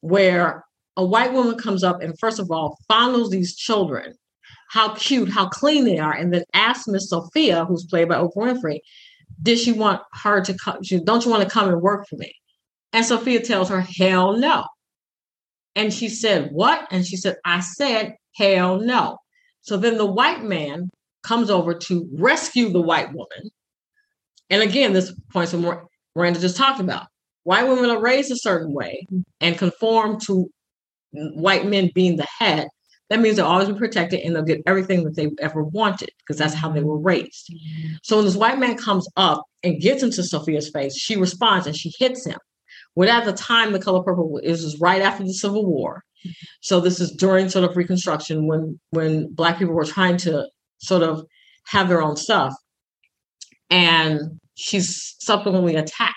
where 0.00 0.64
a 0.96 1.04
white 1.04 1.32
woman 1.32 1.56
comes 1.56 1.84
up 1.84 2.00
and 2.02 2.18
first 2.18 2.38
of 2.38 2.50
all 2.50 2.78
fondles 2.88 3.30
these 3.30 3.54
children, 3.54 4.14
how 4.70 4.94
cute, 4.94 5.28
how 5.28 5.48
clean 5.48 5.84
they 5.84 5.98
are, 5.98 6.12
and 6.14 6.32
then 6.32 6.44
asks 6.54 6.88
Miss 6.88 7.10
Sofia, 7.10 7.64
who's 7.66 7.84
played 7.84 8.08
by 8.08 8.16
Oprah 8.16 8.36
Winfrey, 8.36 8.78
did 9.42 9.58
she 9.58 9.72
want 9.72 10.00
her 10.22 10.40
to 10.40 10.54
come? 10.54 10.82
She, 10.82 10.98
don't 10.98 11.24
you 11.24 11.30
want 11.30 11.42
to 11.42 11.50
come 11.50 11.68
and 11.68 11.80
work 11.82 12.08
for 12.08 12.16
me? 12.16 12.32
And 12.94 13.04
Sofia 13.04 13.40
tells 13.40 13.68
her, 13.70 13.80
hell 13.80 14.36
no. 14.36 14.64
And 15.74 15.92
she 15.92 16.08
said, 16.08 16.50
what? 16.52 16.86
And 16.92 17.04
she 17.04 17.16
said, 17.16 17.36
I 17.44 17.58
said, 17.58 18.14
hell 18.36 18.80
no. 18.80 19.18
So 19.62 19.76
then 19.76 19.98
the 19.98 20.06
white 20.06 20.44
man 20.44 20.90
comes 21.24 21.50
over 21.50 21.74
to 21.74 22.08
rescue 22.12 22.70
the 22.70 22.80
white 22.80 23.08
woman. 23.12 23.50
And 24.48 24.62
again, 24.62 24.92
this 24.92 25.12
points 25.32 25.50
to 25.50 25.58
what 25.58 25.82
Miranda 26.14 26.38
just 26.38 26.56
talked 26.56 26.78
about. 26.78 27.06
White 27.42 27.66
women 27.66 27.90
are 27.90 28.00
raised 28.00 28.30
a 28.30 28.36
certain 28.36 28.72
way 28.72 29.06
and 29.40 29.58
conform 29.58 30.20
to 30.20 30.48
white 31.10 31.66
men 31.66 31.90
being 31.96 32.16
the 32.16 32.28
head. 32.38 32.68
That 33.10 33.18
means 33.18 33.36
they'll 33.36 33.46
always 33.46 33.68
be 33.68 33.74
protected 33.74 34.20
and 34.20 34.36
they'll 34.36 34.44
get 34.44 34.62
everything 34.66 35.02
that 35.02 35.16
they 35.16 35.30
ever 35.40 35.64
wanted 35.64 36.10
because 36.18 36.38
that's 36.38 36.54
how 36.54 36.70
they 36.70 36.82
were 36.82 36.98
raised. 36.98 37.52
So 38.04 38.16
when 38.16 38.24
this 38.24 38.36
white 38.36 38.60
man 38.60 38.76
comes 38.76 39.08
up 39.16 39.42
and 39.64 39.80
gets 39.80 40.04
into 40.04 40.22
Sofia's 40.22 40.70
face, 40.70 40.96
she 40.96 41.16
responds 41.16 41.66
and 41.66 41.76
she 41.76 41.92
hits 41.98 42.24
him. 42.24 42.38
When 42.94 43.08
at 43.08 43.24
the 43.24 43.32
time 43.32 43.72
the 43.72 43.80
color 43.80 44.02
purple 44.02 44.40
is 44.42 44.78
right 44.80 45.02
after 45.02 45.24
the 45.24 45.34
Civil 45.34 45.66
War. 45.66 46.02
So 46.60 46.80
this 46.80 47.00
is 47.00 47.10
during 47.10 47.50
sort 47.50 47.68
of 47.68 47.76
Reconstruction 47.76 48.46
when 48.46 48.80
when 48.90 49.32
black 49.34 49.58
people 49.58 49.74
were 49.74 49.84
trying 49.84 50.16
to 50.18 50.48
sort 50.78 51.02
of 51.02 51.24
have 51.66 51.88
their 51.88 52.02
own 52.02 52.16
stuff. 52.16 52.54
And 53.70 54.40
she's 54.54 55.16
subsequently 55.18 55.76
attacked. 55.76 56.14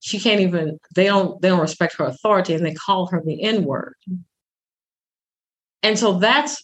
She 0.00 0.18
can't 0.18 0.40
even, 0.40 0.78
they 0.94 1.04
don't, 1.04 1.40
they 1.40 1.48
don't 1.48 1.60
respect 1.60 1.96
her 1.96 2.04
authority 2.04 2.54
and 2.54 2.64
they 2.64 2.74
call 2.74 3.06
her 3.06 3.22
the 3.24 3.42
N-word. 3.42 3.94
And 5.82 5.98
so 5.98 6.18
that's 6.18 6.62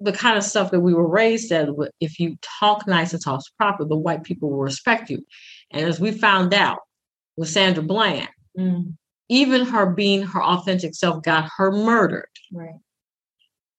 the 0.00 0.12
kind 0.12 0.38
of 0.38 0.44
stuff 0.44 0.70
that 0.70 0.80
we 0.80 0.94
were 0.94 1.08
raised 1.08 1.50
that 1.50 1.68
If 2.00 2.18
you 2.18 2.36
talk 2.60 2.86
nice 2.86 3.12
and 3.12 3.22
talk 3.22 3.42
proper, 3.58 3.84
the 3.84 3.96
white 3.96 4.24
people 4.24 4.50
will 4.50 4.58
respect 4.58 5.10
you. 5.10 5.24
And 5.70 5.86
as 5.86 6.00
we 6.00 6.12
found 6.12 6.54
out 6.54 6.78
with 7.36 7.48
Sandra 7.48 7.82
Bland, 7.82 8.28
mm. 8.58 8.94
even 9.28 9.66
her 9.66 9.86
being 9.86 10.22
her 10.22 10.42
authentic 10.42 10.94
self 10.94 11.22
got 11.22 11.48
her 11.56 11.72
murdered. 11.72 12.28
Right. 12.52 12.76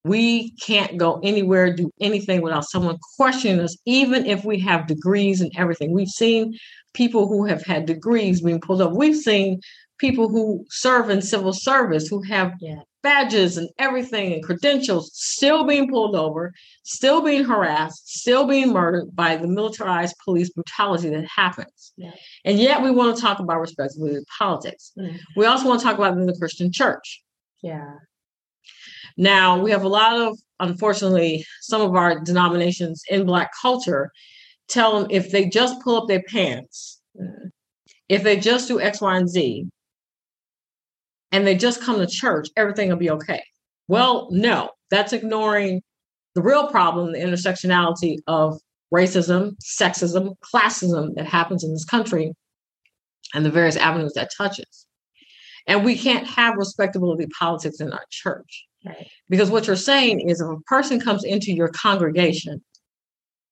We 0.06 0.52
can't 0.58 0.98
go 0.98 1.22
anywhere, 1.24 1.74
do 1.74 1.90
anything 2.02 2.42
without 2.42 2.66
someone 2.66 2.98
questioning 3.16 3.62
us, 3.62 3.78
even 3.86 4.26
if 4.26 4.44
we 4.44 4.60
have 4.60 4.88
degrees 4.88 5.40
and 5.40 5.52
everything. 5.56 5.94
We've 5.94 6.10
seen 6.10 6.58
people 6.94 7.28
who 7.28 7.46
have 7.46 7.64
had 7.64 7.86
degrees 7.86 8.42
being 8.42 8.60
pulled 8.60 8.82
up. 8.82 8.94
We've 8.94 9.16
seen 9.16 9.62
people 10.00 10.30
who 10.30 10.66
serve 10.70 11.10
in 11.10 11.22
civil 11.22 11.54
service 11.54 12.08
who 12.08 12.22
have 12.24 12.54
yeah. 12.60 12.80
badges 13.04 13.58
and 13.58 13.70
everything 13.80 14.34
and 14.34 14.44
credentials 14.44 15.12
still 15.14 15.64
being 15.66 15.90
pulled 15.90 16.16
over, 16.16 16.52
still 16.84 17.22
being 17.22 17.44
harassed, 17.44 18.20
still 18.20 18.46
being 18.46 18.74
murdered 18.74 19.16
by 19.16 19.38
the 19.38 19.48
militarized 19.48 20.16
police 20.24 20.50
brutality 20.50 21.10
that 21.10 21.26
happens. 21.26 21.94
Yeah. 21.96 22.12
And 22.44 22.60
yet 22.60 22.82
we 22.82 22.92
want 22.92 23.16
to 23.16 23.22
talk 23.22 23.40
about 23.40 23.60
respectability 23.60 24.26
politics. 24.38 24.92
Mm. 24.98 25.20
We 25.38 25.46
also 25.46 25.68
want 25.68 25.80
to 25.80 25.86
talk 25.86 25.98
about 25.98 26.16
the 26.16 26.38
Christian 26.38 26.72
church. 26.72 27.24
Yeah. 27.62 27.94
Now, 29.16 29.60
we 29.62 29.72
have 29.72 29.84
a 29.84 29.90
lot 29.90 30.20
of, 30.20 30.38
unfortunately, 30.60 31.46
some 31.62 31.82
of 31.82 31.96
our 31.96 32.20
denominations 32.20 33.04
in 33.10 33.26
Black 33.26 33.52
culture 33.62 34.12
tell 34.74 35.00
them 35.00 35.08
if 35.10 35.32
they 35.32 35.48
just 35.48 35.82
pull 35.82 36.02
up 36.02 36.08
their 36.08 36.24
pants, 36.24 37.02
if 38.10 38.24
they 38.24 38.38
just 38.38 38.68
do 38.68 38.82
X, 38.82 39.02
Y, 39.02 39.18
and 39.18 39.30
Z, 39.30 39.68
and 41.32 41.48
they 41.48 41.56
just 41.56 41.82
come 41.82 42.00
to 42.00 42.08
church, 42.08 42.50
everything 42.58 42.90
will 42.90 42.98
be 42.98 43.10
okay. 43.12 43.44
Well, 43.88 44.28
no, 44.32 44.72
that's 44.90 45.14
ignoring 45.14 45.82
the 46.36 46.42
real 46.42 46.68
problem, 46.68 47.12
the 47.12 47.20
intersectionality 47.20 48.18
of 48.28 48.60
racism, 48.94 49.56
sexism, 49.64 50.36
classism 50.54 51.16
that 51.16 51.26
happens 51.26 51.64
in 51.64 51.74
this 51.74 51.86
country 51.86 52.34
and 53.34 53.46
the 53.46 53.52
various 53.52 53.76
avenues 53.76 54.14
that 54.14 54.32
touches. 54.36 54.86
And 55.68 55.84
we 55.84 55.98
can't 55.98 56.28
have 56.28 56.56
respectability 56.58 57.28
politics 57.38 57.80
in 57.80 57.92
our 57.92 58.06
church. 58.10 58.66
Right. 58.86 59.08
Because 59.30 59.50
what 59.50 59.66
you're 59.66 59.76
saying 59.76 60.30
is 60.30 60.42
if 60.42 60.48
a 60.48 60.60
person 60.68 61.00
comes 61.00 61.24
into 61.24 61.54
your 61.54 61.70
congregation 61.70 62.62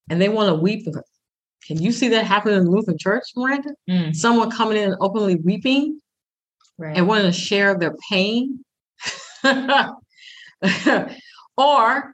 and 0.09 0.21
they 0.21 0.29
want 0.29 0.49
to 0.49 0.55
weep, 0.55 0.85
can 1.65 1.81
you 1.81 1.91
see 1.91 2.09
that 2.09 2.25
happening 2.25 2.57
in 2.57 2.65
the 2.65 2.71
Lutheran 2.71 2.97
church, 2.97 3.23
Miranda? 3.35 3.69
Mm. 3.89 4.15
Someone 4.15 4.49
coming 4.51 4.77
in 4.77 4.89
and 4.89 4.97
openly 4.99 5.35
weeping 5.35 5.99
right. 6.77 6.97
and 6.97 7.07
wanting 7.07 7.31
to 7.31 7.37
share 7.37 7.77
their 7.77 7.95
pain? 8.09 8.63
or 11.57 12.13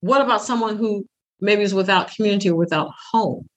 what 0.00 0.20
about 0.20 0.42
someone 0.42 0.76
who 0.76 1.04
maybe 1.40 1.62
is 1.62 1.74
without 1.74 2.14
community 2.14 2.50
or 2.50 2.56
without 2.56 2.90
home? 3.12 3.48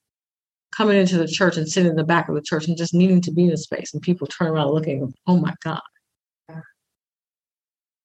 Coming 0.76 0.96
into 0.96 1.18
the 1.18 1.26
church 1.26 1.56
and 1.56 1.68
sitting 1.68 1.90
in 1.90 1.96
the 1.96 2.04
back 2.04 2.28
of 2.28 2.34
the 2.36 2.42
church 2.42 2.68
and 2.68 2.76
just 2.76 2.94
needing 2.94 3.20
to 3.22 3.32
be 3.32 3.44
in 3.44 3.50
a 3.50 3.56
space, 3.56 3.92
and 3.92 4.02
people 4.02 4.26
turn 4.26 4.48
around 4.48 4.70
looking, 4.70 5.12
oh 5.26 5.36
my 5.36 5.54
God 5.64 5.80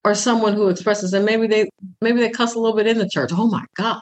or 0.06 0.14
someone 0.14 0.54
who 0.54 0.70
expresses 0.70 1.14
and 1.14 1.26
maybe 1.26 1.48
they 1.48 1.70
maybe 2.00 2.22
they 2.22 2.30
cuss 2.30 2.56
a 2.56 2.60
little 2.60 2.78
bit 2.78 2.88
in 2.88 3.00
the 3.00 3.10
church 3.10 3.32
oh 3.34 3.48
my 3.48 3.66
god 3.76 4.00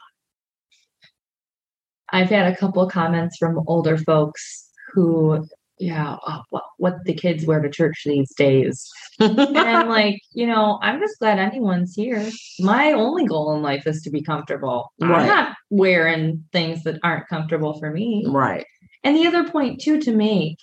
i've 2.13 2.29
had 2.29 2.51
a 2.51 2.55
couple 2.55 2.87
comments 2.89 3.37
from 3.37 3.61
older 3.67 3.97
folks 3.97 4.69
who 4.93 5.45
yeah 5.79 6.15
oh, 6.25 6.41
what, 6.49 6.63
what 6.77 6.95
the 7.05 7.13
kids 7.13 7.45
wear 7.45 7.59
to 7.59 7.69
church 7.69 8.03
these 8.05 8.33
days 8.35 8.89
and 9.19 9.57
i'm 9.57 9.89
like 9.99 10.19
you 10.31 10.47
know 10.47 10.79
i'm 10.81 10.99
just 10.99 11.19
glad 11.19 11.39
anyone's 11.39 11.93
here 11.93 12.29
my 12.59 12.93
only 12.93 13.25
goal 13.25 13.53
in 13.55 13.61
life 13.61 13.85
is 13.85 14.01
to 14.01 14.09
be 14.09 14.21
comfortable 14.21 14.93
right. 15.01 15.21
i'm 15.21 15.27
not 15.27 15.55
wearing 15.69 16.43
things 16.53 16.83
that 16.83 16.99
aren't 17.03 17.27
comfortable 17.27 17.77
for 17.79 17.91
me 17.91 18.23
right 18.27 18.65
and 19.03 19.17
the 19.17 19.27
other 19.27 19.49
point 19.49 19.81
too 19.81 19.99
to 19.99 20.11
make 20.11 20.57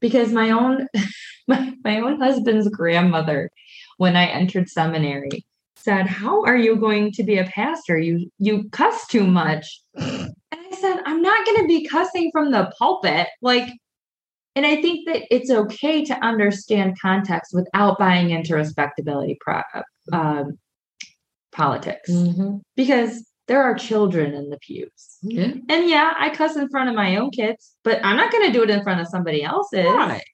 because 0.00 0.32
my 0.32 0.50
own 0.50 0.86
my, 1.48 1.74
my 1.84 1.98
own 1.98 2.20
husband's 2.20 2.68
grandmother 2.68 3.50
when 3.98 4.16
I 4.16 4.26
entered 4.26 4.68
seminary 4.68 5.44
said, 5.76 6.06
"How 6.06 6.42
are 6.44 6.56
you 6.56 6.76
going 6.76 7.12
to 7.12 7.22
be 7.22 7.38
a 7.38 7.44
pastor? 7.44 7.98
You 7.98 8.30
you 8.38 8.68
cuss 8.70 9.06
too 9.06 9.26
much." 9.26 9.80
Said, 10.82 11.00
"I'm 11.06 11.22
not 11.22 11.46
going 11.46 11.62
to 11.62 11.66
be 11.66 11.86
cussing 11.86 12.30
from 12.32 12.50
the 12.50 12.70
pulpit." 12.78 13.28
Like 13.40 13.70
and 14.54 14.66
I 14.66 14.82
think 14.82 15.06
that 15.06 15.22
it's 15.34 15.50
okay 15.50 16.04
to 16.04 16.14
understand 16.24 17.00
context 17.00 17.54
without 17.54 17.98
buying 17.98 18.30
into 18.30 18.54
respectability 18.54 19.38
pro- 19.40 19.62
um, 20.12 20.58
politics 21.52 22.10
mm-hmm. 22.10 22.58
because 22.76 23.24
there 23.48 23.62
are 23.62 23.74
children 23.74 24.34
in 24.34 24.50
the 24.50 24.58
pews. 24.58 25.18
Yeah. 25.22 25.54
And 25.68 25.88
yeah, 25.88 26.12
I 26.18 26.28
cuss 26.30 26.56
in 26.56 26.68
front 26.68 26.90
of 26.90 26.94
my 26.94 27.16
own 27.16 27.30
kids, 27.30 27.74
but 27.82 28.04
I'm 28.04 28.16
not 28.16 28.30
going 28.30 28.46
to 28.46 28.52
do 28.52 28.62
it 28.62 28.70
in 28.70 28.82
front 28.82 29.00
of 29.00 29.08
somebody 29.08 29.42
else's. 29.42 29.86
Right. 29.86 30.24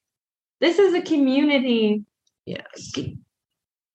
This 0.60 0.80
is 0.80 0.94
a 0.94 1.02
community 1.02 2.04
yes 2.44 2.92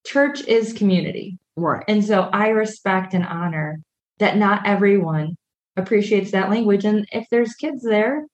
church 0.05 0.41
is 0.47 0.73
community. 0.73 1.37
Right. 1.55 1.83
And 1.87 2.03
so 2.03 2.23
I 2.33 2.49
respect 2.49 3.13
and 3.13 3.25
honor 3.25 3.79
that 4.19 4.37
not 4.37 4.65
everyone 4.65 5.37
appreciates 5.75 6.31
that 6.31 6.49
language. 6.49 6.85
And 6.85 7.05
if 7.11 7.27
there's 7.31 7.53
kids 7.55 7.83
there, 7.83 8.25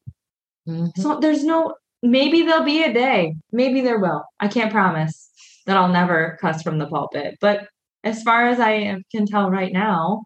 mm-hmm. 0.67 0.99
so 0.99 1.19
there's 1.19 1.43
no, 1.43 1.75
maybe 2.03 2.43
there'll 2.43 2.63
be 2.63 2.83
a 2.83 2.93
day, 2.93 3.35
maybe 3.51 3.81
there 3.81 3.99
will. 3.99 4.23
I 4.39 4.47
can't 4.47 4.71
promise 4.71 5.29
that 5.65 5.77
I'll 5.77 5.89
never 5.89 6.37
cuss 6.41 6.61
from 6.61 6.79
the 6.79 6.87
pulpit. 6.87 7.37
But 7.39 7.67
as 8.03 8.23
far 8.23 8.47
as 8.47 8.59
I 8.59 9.01
can 9.11 9.25
tell 9.25 9.49
right 9.49 9.71
now, 9.71 10.23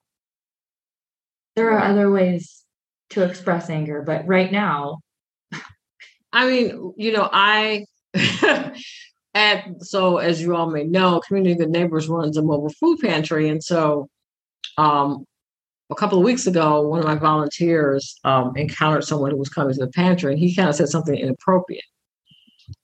there 1.56 1.72
are 1.72 1.84
other 1.84 2.10
ways 2.10 2.64
to 3.12 3.24
express 3.24 3.70
anger. 3.70 4.02
But 4.06 4.28
right 4.28 4.52
now, 4.52 5.00
I 6.32 6.48
mean, 6.48 6.94
you 6.98 7.14
know, 7.14 7.30
I 7.32 7.86
at 9.34 9.66
so 9.80 10.18
as 10.18 10.42
you 10.42 10.56
all 10.56 10.70
may 10.70 10.84
know, 10.84 11.22
Community 11.28 11.56
Good 11.56 11.70
Neighbors 11.70 12.08
runs 12.08 12.38
a 12.38 12.42
mobile 12.42 12.74
food 12.80 13.00
pantry, 13.00 13.50
and 13.50 13.64
so 13.64 14.08
um, 14.78 15.26
a 15.94 15.96
couple 15.96 16.18
of 16.18 16.26
weeks 16.26 16.48
ago, 16.48 16.82
one 16.82 17.00
of 17.00 17.06
my 17.06 17.16
volunteers 17.16 18.20
um, 18.24 18.52
encountered 18.58 19.04
someone 19.04 19.32
who 19.32 19.38
was 19.38 19.50
coming 19.50 19.74
to 19.74 19.80
the 19.80 19.92
pantry, 19.92 20.34
and 20.34 20.40
he 20.40 20.56
kind 20.56 20.68
of 20.68 20.76
said 20.76 20.90
something 20.90 21.16
inappropriate. 21.16 21.86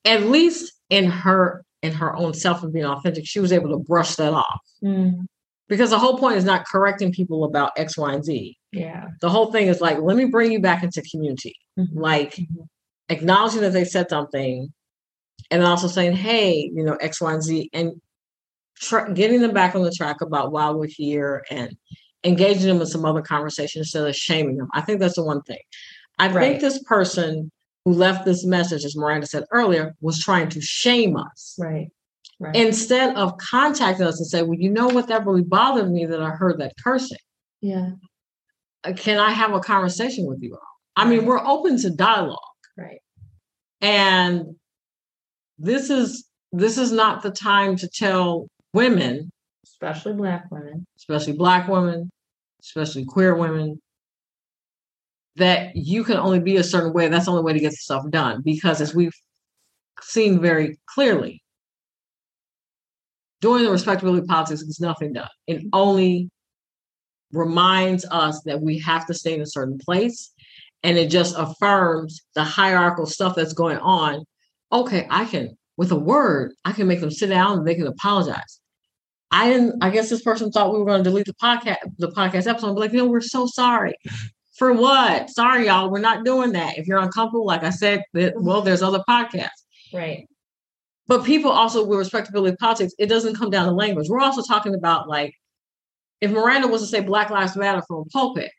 At 0.05 0.23
least 0.23 0.73
in 0.89 1.05
her 1.05 1.65
in 1.81 1.93
her 1.93 2.15
own 2.15 2.33
self 2.33 2.61
and 2.63 2.71
being 2.71 2.85
authentic, 2.85 3.25
she 3.25 3.39
was 3.39 3.51
able 3.51 3.69
to 3.69 3.77
brush 3.77 4.15
that 4.15 4.33
off. 4.33 4.61
Mm. 4.83 5.25
Because 5.67 5.89
the 5.89 5.99
whole 5.99 6.17
point 6.17 6.35
is 6.35 6.43
not 6.43 6.65
correcting 6.65 7.11
people 7.11 7.43
about 7.43 7.71
X, 7.77 7.97
Y, 7.97 8.13
and 8.13 8.23
Z. 8.23 8.57
Yeah. 8.71 9.07
The 9.21 9.29
whole 9.29 9.51
thing 9.51 9.67
is 9.67 9.81
like, 9.81 9.99
let 9.99 10.17
me 10.17 10.25
bring 10.25 10.51
you 10.51 10.59
back 10.59 10.83
into 10.83 11.01
community. 11.03 11.55
Mm-hmm. 11.79 11.97
Like 11.97 12.35
mm-hmm. 12.35 12.63
acknowledging 13.09 13.61
that 13.61 13.73
they 13.73 13.85
said 13.85 14.09
something, 14.09 14.71
and 15.51 15.63
also 15.63 15.87
saying, 15.87 16.15
hey, 16.15 16.69
you 16.73 16.83
know, 16.83 16.95
X, 16.95 17.21
Y, 17.21 17.33
and 17.33 17.43
Z, 17.43 17.69
and 17.73 18.01
tr- 18.79 19.11
getting 19.13 19.41
them 19.41 19.53
back 19.53 19.75
on 19.75 19.83
the 19.83 19.91
track 19.91 20.21
about 20.21 20.51
why 20.51 20.69
we're 20.69 20.87
here 20.87 21.43
and 21.49 21.75
engaging 22.23 22.67
them 22.67 22.81
in 22.81 22.87
some 22.87 23.05
other 23.05 23.21
conversation 23.21 23.79
instead 23.79 24.07
of 24.07 24.15
shaming 24.15 24.57
them. 24.57 24.67
I 24.73 24.81
think 24.81 24.99
that's 24.99 25.15
the 25.15 25.23
one 25.23 25.41
thing. 25.43 25.59
I 26.17 26.27
right. 26.27 26.41
think 26.41 26.61
this 26.61 26.81
person 26.83 27.51
who 27.85 27.93
left 27.93 28.25
this 28.25 28.45
message, 28.45 28.83
as 28.83 28.95
Miranda 28.95 29.25
said 29.27 29.45
earlier, 29.51 29.95
was 30.01 30.19
trying 30.19 30.49
to 30.49 30.61
shame 30.61 31.15
us. 31.15 31.55
Right. 31.57 31.89
Right. 32.41 32.55
instead 32.55 33.17
of 33.17 33.37
contacting 33.37 34.05
us 34.05 34.17
and 34.17 34.25
say, 34.25 34.43
well, 34.43 34.57
you 34.57 34.69
know 34.69 34.87
what, 34.87 35.09
that 35.09 35.25
really 35.25 35.43
bothered 35.43 35.91
me 35.91 36.05
that 36.05 36.21
I 36.21 36.29
heard 36.29 36.57
that 36.59 36.73
cursing. 36.81 37.17
yeah. 37.59 37.91
Uh, 38.85 38.93
Can 38.93 39.19
I 39.19 39.31
have 39.31 39.53
a 39.53 39.59
conversation 39.59 40.25
with 40.25 40.41
you 40.41 40.53
all? 40.53 40.61
I 40.95 41.05
mean, 41.05 41.25
we're 41.25 41.45
open 41.45 41.77
to 41.81 41.89
dialogue. 41.89 42.39
Right. 42.77 43.01
And 43.81 44.55
this 45.57 45.89
is 45.89 46.25
this 46.53 46.77
is 46.77 46.93
not 46.93 47.23
the 47.23 47.31
time 47.31 47.75
to 47.75 47.89
tell 47.89 48.47
women, 48.73 49.31
Especially 49.81 50.13
black 50.13 50.51
women. 50.51 50.85
especially 50.97 51.33
black 51.33 51.67
women, 51.67 52.09
especially 52.61 53.05
queer 53.05 53.35
women, 53.35 53.79
that 55.37 55.75
you 55.75 56.03
can 56.03 56.17
only 56.17 56.39
be 56.39 56.57
a 56.57 56.63
certain 56.63 56.91
way. 56.91 57.07
That's 57.07 57.25
the 57.25 57.31
only 57.31 57.43
way 57.43 57.53
to 57.53 57.59
get 57.59 57.73
stuff 57.73 58.03
done. 58.09 58.41
Because 58.43 58.81
as 58.81 58.93
we've 58.93 59.15
seen 60.01 60.41
very 60.41 60.77
clearly, 60.85 61.41
doing 63.41 63.63
the 63.63 63.71
respectability 63.71 64.27
politics 64.27 64.61
is 64.61 64.81
nothing 64.81 65.13
done. 65.13 65.29
It 65.47 65.63
only 65.71 66.29
reminds 67.31 68.05
us 68.05 68.41
that 68.45 68.61
we 68.61 68.79
have 68.79 69.05
to 69.07 69.13
stay 69.13 69.33
in 69.33 69.41
a 69.41 69.45
certain 69.45 69.77
place. 69.77 70.31
And 70.83 70.97
it 70.97 71.09
just 71.09 71.35
affirms 71.37 72.21
the 72.35 72.43
hierarchical 72.43 73.05
stuff 73.05 73.35
that's 73.35 73.53
going 73.53 73.77
on. 73.77 74.23
Okay, 74.71 75.07
I 75.09 75.25
can, 75.25 75.57
with 75.77 75.91
a 75.91 75.95
word, 75.95 76.53
I 76.65 76.71
can 76.71 76.87
make 76.87 77.01
them 77.01 77.11
sit 77.11 77.27
down 77.27 77.59
and 77.59 77.67
they 77.67 77.75
can 77.75 77.87
apologize. 77.87 78.58
I 79.31 79.49
didn't, 79.49 79.83
I 79.83 79.89
guess 79.89 80.09
this 80.09 80.21
person 80.21 80.51
thought 80.51 80.73
we 80.73 80.79
were 80.79 80.85
going 80.85 81.03
to 81.03 81.09
delete 81.09 81.27
the 81.27 81.33
podcast, 81.33 81.77
the 81.97 82.11
podcast 82.11 82.47
episode. 82.47 82.73
But 82.73 82.79
like, 82.79 82.91
you 82.93 82.99
know, 82.99 83.05
we're 83.05 83.21
so 83.21 83.45
sorry. 83.45 83.93
For 84.57 84.73
what? 84.73 85.29
Sorry, 85.29 85.67
y'all. 85.67 85.89
We're 85.89 85.99
not 85.99 86.25
doing 86.25 86.51
that. 86.53 86.77
If 86.77 86.87
you're 86.87 86.99
uncomfortable, 86.99 87.45
like 87.45 87.63
I 87.63 87.69
said, 87.69 88.03
that, 88.13 88.35
mm-hmm. 88.35 88.45
well, 88.45 88.61
there's 88.61 88.81
other 88.81 89.03
podcasts. 89.07 89.49
Right. 89.93 90.27
But 91.07 91.25
people 91.25 91.51
also 91.51 91.85
with 91.85 91.99
respectability 91.99 92.55
politics, 92.57 92.93
it 92.99 93.07
doesn't 93.07 93.35
come 93.35 93.49
down 93.49 93.65
to 93.65 93.71
language. 93.71 94.09
We're 94.09 94.19
also 94.19 94.43
talking 94.43 94.75
about 94.75 95.07
like 95.07 95.33
if 96.21 96.31
Miranda 96.31 96.67
was 96.67 96.81
to 96.81 96.87
say 96.87 96.99
Black 96.99 97.29
Lives 97.29 97.55
Matter 97.55 97.81
from 97.87 97.97
a 97.97 98.05
pulpit, 98.05 98.51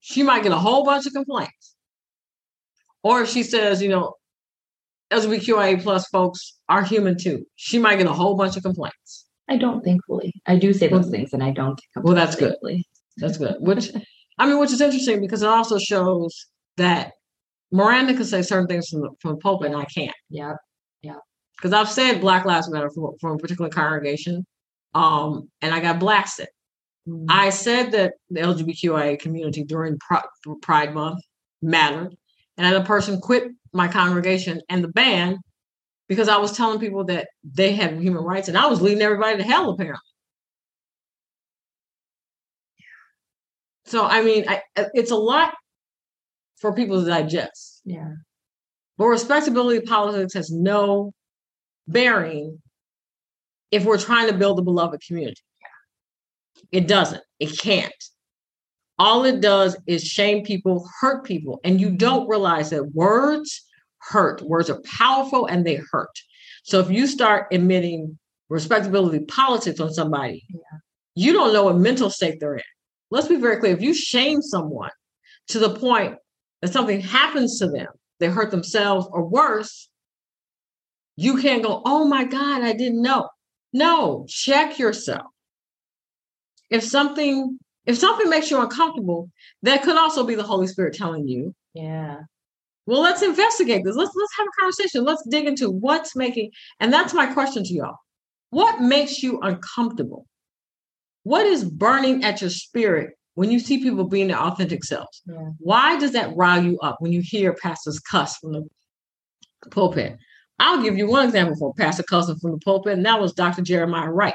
she 0.00 0.22
might 0.22 0.42
get 0.42 0.52
a 0.52 0.58
whole 0.58 0.84
bunch 0.84 1.06
of 1.06 1.12
complaints. 1.12 1.76
Or 3.02 3.22
if 3.22 3.28
she 3.28 3.42
says, 3.42 3.82
you 3.82 3.88
know, 3.88 4.14
LGBTQIA 5.12 5.80
plus 5.82 6.08
folks 6.08 6.58
are 6.68 6.82
human 6.82 7.16
too, 7.16 7.46
she 7.54 7.78
might 7.78 7.96
get 7.96 8.06
a 8.06 8.12
whole 8.12 8.36
bunch 8.36 8.56
of 8.56 8.64
complaints. 8.64 9.25
I 9.48 9.56
don't 9.56 9.84
thankfully. 9.84 10.32
I 10.46 10.56
do 10.56 10.72
say 10.72 10.88
those 10.88 11.10
things 11.10 11.32
and 11.32 11.42
I 11.42 11.52
don't. 11.52 11.80
Well, 11.96 12.14
that's 12.14 12.36
good. 12.36 12.56
That's 13.16 13.38
good. 13.38 13.56
Which 13.60 13.92
I 14.38 14.46
mean, 14.46 14.58
which 14.58 14.72
is 14.72 14.80
interesting 14.80 15.20
because 15.20 15.42
it 15.42 15.48
also 15.48 15.78
shows 15.78 16.46
that 16.76 17.12
Miranda 17.72 18.14
can 18.14 18.24
say 18.24 18.42
certain 18.42 18.66
things 18.66 18.88
from 18.88 19.00
the, 19.00 19.10
from 19.20 19.32
the 19.32 19.36
pulpit 19.38 19.72
and 19.72 19.80
I 19.80 19.86
can't. 19.86 20.14
Yeah. 20.28 20.54
Yeah. 21.02 21.16
Because 21.56 21.72
I've 21.72 21.88
said 21.88 22.20
Black 22.20 22.44
Lives 22.44 22.70
Matter 22.70 22.90
from, 22.90 23.12
from 23.20 23.32
a 23.32 23.38
particular 23.38 23.70
congregation, 23.70 24.44
um, 24.94 25.48
and 25.62 25.74
I 25.74 25.80
got 25.80 25.98
blasted. 25.98 26.48
Mm. 27.08 27.26
I 27.28 27.50
said 27.50 27.92
that 27.92 28.14
the 28.28 28.40
LGBTQIA 28.40 29.18
community 29.18 29.64
during 29.64 29.98
Pride 30.60 30.94
Month 30.94 31.20
mattered, 31.62 32.14
and 32.58 32.66
then 32.66 32.80
a 32.80 32.84
person 32.84 33.20
quit 33.20 33.44
my 33.72 33.88
congregation 33.88 34.60
and 34.68 34.84
the 34.84 34.88
band 34.88 35.38
because 36.08 36.28
I 36.28 36.36
was 36.36 36.56
telling 36.56 36.78
people 36.78 37.04
that 37.04 37.28
they 37.44 37.72
have 37.72 38.00
human 38.00 38.22
rights, 38.22 38.48
and 38.48 38.56
I 38.56 38.66
was 38.66 38.80
leading 38.80 39.02
everybody 39.02 39.38
to 39.38 39.44
hell 39.44 39.70
apparently. 39.70 40.00
So 43.86 44.04
I 44.04 44.22
mean, 44.22 44.44
I, 44.48 44.62
uh, 44.76 44.84
it's 44.94 45.10
a 45.10 45.16
lot 45.16 45.54
for 46.56 46.72
people 46.74 47.00
to 47.00 47.06
digest. 47.06 47.82
Yeah. 47.84 48.12
But 48.98 49.06
respectability 49.06 49.80
politics 49.86 50.34
has 50.34 50.50
no 50.50 51.12
bearing 51.86 52.60
if 53.70 53.84
we're 53.84 53.98
trying 53.98 54.28
to 54.28 54.36
build 54.36 54.58
a 54.58 54.62
beloved 54.62 55.00
community. 55.06 55.40
It 56.72 56.88
doesn't. 56.88 57.22
It 57.38 57.58
can't. 57.58 57.92
All 58.98 59.24
it 59.24 59.40
does 59.40 59.76
is 59.86 60.02
shame 60.02 60.42
people, 60.44 60.88
hurt 61.00 61.24
people, 61.24 61.60
and 61.64 61.80
you 61.80 61.90
don't 61.90 62.28
realize 62.28 62.70
that 62.70 62.94
words 62.94 63.64
hurt. 64.00 64.42
Words 64.42 64.70
are 64.70 64.80
powerful 64.82 65.46
and 65.46 65.64
they 65.66 65.80
hurt. 65.90 66.10
So 66.64 66.80
if 66.80 66.90
you 66.90 67.06
start 67.06 67.46
emitting 67.52 68.18
respectability 68.48 69.20
politics 69.26 69.80
on 69.80 69.92
somebody, 69.92 70.44
Yeah. 70.48 70.78
you 71.14 71.32
don't 71.32 71.52
know 71.52 71.64
what 71.64 71.76
mental 71.76 72.10
state 72.10 72.40
they're 72.40 72.56
in. 72.56 72.62
Let's 73.10 73.28
be 73.28 73.36
very 73.36 73.58
clear. 73.58 73.72
If 73.74 73.82
you 73.82 73.94
shame 73.94 74.42
someone 74.42 74.90
to 75.48 75.58
the 75.58 75.74
point 75.74 76.16
that 76.62 76.72
something 76.72 77.00
happens 77.00 77.58
to 77.58 77.68
them, 77.68 77.88
they 78.18 78.28
hurt 78.28 78.50
themselves 78.50 79.06
or 79.10 79.24
worse, 79.24 79.88
you 81.16 81.40
can't 81.40 81.62
go, 81.62 81.82
oh 81.84 82.06
my 82.06 82.24
God, 82.24 82.62
I 82.62 82.72
didn't 82.72 83.02
know. 83.02 83.28
No, 83.72 84.26
check 84.28 84.78
yourself. 84.78 85.26
If 86.70 86.82
something 86.82 87.58
if 87.86 87.96
something 87.96 88.28
makes 88.28 88.50
you 88.50 88.60
uncomfortable, 88.60 89.30
that 89.62 89.84
could 89.84 89.96
also 89.96 90.24
be 90.24 90.34
the 90.34 90.42
Holy 90.42 90.66
Spirit 90.66 90.94
telling 90.94 91.28
you, 91.28 91.54
Yeah. 91.74 92.22
Well, 92.86 93.00
let's 93.02 93.22
investigate 93.22 93.84
this. 93.84 93.96
Let's 93.96 94.12
let's 94.14 94.36
have 94.38 94.46
a 94.46 94.60
conversation. 94.60 95.04
Let's 95.04 95.22
dig 95.28 95.46
into 95.46 95.70
what's 95.70 96.16
making, 96.16 96.52
and 96.80 96.92
that's 96.92 97.12
my 97.14 97.26
question 97.32 97.64
to 97.64 97.72
y'all. 97.74 97.96
What 98.50 98.80
makes 98.80 99.22
you 99.22 99.40
uncomfortable? 99.40 100.26
What 101.24 101.46
is 101.46 101.64
burning 101.64 102.22
at 102.24 102.40
your 102.40 102.50
spirit 102.50 103.18
when 103.34 103.50
you 103.50 103.58
see 103.58 103.82
people 103.82 104.04
being 104.04 104.28
their 104.28 104.38
authentic 104.38 104.84
selves? 104.84 105.22
Yeah. 105.26 105.50
Why 105.58 105.98
does 105.98 106.12
that 106.12 106.34
rile 106.36 106.62
you 106.62 106.78
up 106.78 106.96
when 107.00 107.12
you 107.12 107.20
hear 107.22 107.52
pastors 107.54 107.98
cuss 107.98 108.36
from 108.36 108.52
the 108.52 108.68
pulpit? 109.70 110.16
I'll 110.58 110.82
give 110.82 110.96
you 110.96 111.06
one 111.08 111.26
example 111.26 111.56
for 111.56 111.74
pastor 111.74 112.04
cussing 112.04 112.36
from 112.36 112.52
the 112.52 112.58
pulpit, 112.58 112.94
and 112.94 113.04
that 113.04 113.20
was 113.20 113.32
Dr. 113.32 113.62
Jeremiah 113.62 114.10
Wright 114.10 114.34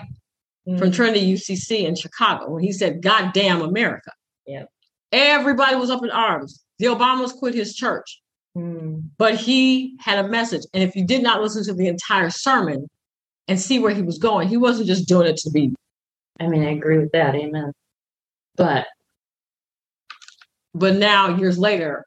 from 0.65 0.91
Mm. 0.91 0.93
Trinity 0.93 1.33
UCC 1.33 1.85
in 1.85 1.95
Chicago 1.95 2.51
when 2.51 2.61
he 2.63 2.71
said, 2.71 3.01
God 3.01 3.31
damn 3.33 3.61
America. 3.61 4.11
Yep. 4.45 4.69
Everybody 5.11 5.75
was 5.75 5.89
up 5.89 6.03
in 6.03 6.11
arms. 6.11 6.63
The 6.77 6.85
Obamas 6.87 7.35
quit 7.35 7.55
his 7.55 7.75
church, 7.75 8.21
Mm. 8.57 9.03
but 9.17 9.35
he 9.35 9.95
had 9.99 10.23
a 10.23 10.27
message. 10.27 10.63
And 10.73 10.83
if 10.83 10.95
you 10.95 11.05
did 11.05 11.23
not 11.23 11.41
listen 11.41 11.63
to 11.65 11.73
the 11.73 11.87
entire 11.87 12.29
sermon 12.29 12.87
and 13.47 13.59
see 13.59 13.79
where 13.79 13.93
he 13.93 14.01
was 14.01 14.17
going, 14.17 14.49
he 14.49 14.57
wasn't 14.57 14.87
just 14.87 15.07
doing 15.07 15.27
it 15.27 15.37
to 15.37 15.49
be. 15.51 15.73
I 16.39 16.47
mean, 16.47 16.63
I 16.63 16.71
agree 16.71 16.97
with 16.97 17.11
that. 17.13 17.33
Amen. 17.35 17.71
But 18.57 18.87
But 20.73 20.95
now, 20.95 21.35
years 21.37 21.57
later, 21.57 22.05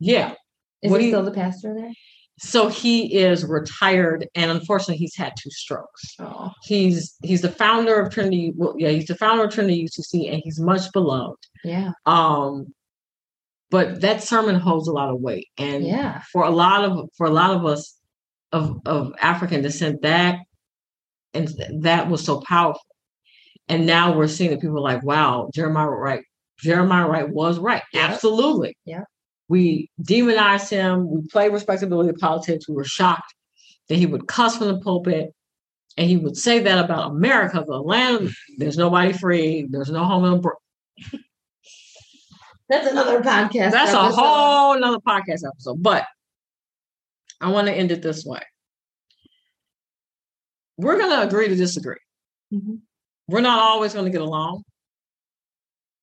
yeah. 0.00 0.34
is 0.82 0.90
What 0.90 1.00
he 1.00 1.06
you- 1.08 1.12
still 1.12 1.24
the 1.24 1.30
pastor 1.30 1.74
there? 1.74 1.92
So 2.40 2.68
he 2.68 3.16
is 3.18 3.44
retired, 3.44 4.28
and 4.36 4.52
unfortunately, 4.52 4.96
he's 4.98 5.16
had 5.16 5.32
two 5.36 5.50
strokes. 5.50 6.02
Oh. 6.20 6.52
He's 6.62 7.16
he's 7.24 7.42
the 7.42 7.50
founder 7.50 7.98
of 8.00 8.12
Trinity. 8.14 8.52
Well, 8.54 8.74
yeah, 8.78 8.90
he's 8.90 9.06
the 9.06 9.16
founder 9.16 9.44
of 9.46 9.52
Trinity 9.52 9.82
UCC, 9.84 10.32
and 10.32 10.40
he's 10.44 10.60
much 10.60 10.82
beloved. 10.92 11.36
Yeah. 11.64 11.90
Um, 12.06 12.72
but 13.70 14.00
that 14.00 14.22
sermon 14.22 14.54
holds 14.56 14.88
a 14.88 14.92
lot 14.92 15.10
of 15.10 15.20
weight, 15.20 15.48
and 15.58 15.84
Yeah. 15.84 16.22
for 16.32 16.44
a 16.44 16.50
lot 16.50 16.84
of 16.84 17.08
for 17.16 17.26
a 17.26 17.30
lot 17.30 17.50
of 17.50 17.64
us 17.66 17.94
of 18.52 18.80
of 18.86 19.12
African 19.20 19.62
descent, 19.62 20.02
that 20.02 20.38
and 21.34 21.48
that 21.82 22.08
was 22.08 22.24
so 22.24 22.40
powerful. 22.40 22.80
And 23.68 23.86
now 23.86 24.16
we're 24.16 24.28
seeing 24.28 24.50
that 24.50 24.60
people 24.60 24.78
are 24.78 24.80
like, 24.80 25.02
wow, 25.02 25.50
Jeremiah 25.54 25.90
Wright, 25.90 26.24
Jeremiah 26.58 27.06
Wright 27.06 27.28
was 27.28 27.58
right. 27.58 27.82
Yep. 27.92 28.10
Absolutely. 28.10 28.76
yeah 28.86 29.02
We 29.48 29.90
demonized 30.02 30.70
him. 30.70 31.08
We 31.10 31.26
played 31.28 31.52
respectability 31.52 32.12
politics. 32.18 32.66
We 32.68 32.74
were 32.74 32.84
shocked 32.84 33.34
that 33.88 33.96
he 33.96 34.06
would 34.06 34.26
cuss 34.26 34.56
from 34.56 34.68
the 34.68 34.80
pulpit. 34.80 35.34
And 35.98 36.08
he 36.08 36.16
would 36.16 36.36
say 36.36 36.60
that 36.60 36.82
about 36.82 37.10
America, 37.10 37.62
the 37.66 37.76
land. 37.78 38.30
There's 38.56 38.78
nobody 38.78 39.12
free. 39.12 39.66
There's 39.68 39.90
no 39.90 40.04
home. 40.04 40.40
That's 42.68 42.86
another 42.90 43.20
podcast. 43.20 43.70
That's 43.72 43.92
a 43.92 44.10
whole 44.10 44.74
another 44.74 44.98
podcast 44.98 45.46
episode. 45.46 45.82
But 45.82 46.06
I 47.40 47.50
want 47.50 47.66
to 47.68 47.72
end 47.72 47.90
it 47.92 48.02
this 48.02 48.24
way. 48.24 48.42
We're 50.76 50.98
going 50.98 51.10
to 51.10 51.22
agree 51.26 51.48
to 51.48 51.56
disagree. 51.56 51.96
Mhm. 52.52 52.80
We're 53.28 53.40
not 53.40 53.58
always 53.60 53.92
going 53.92 54.04
to 54.04 54.10
get 54.10 54.20
along. 54.20 54.64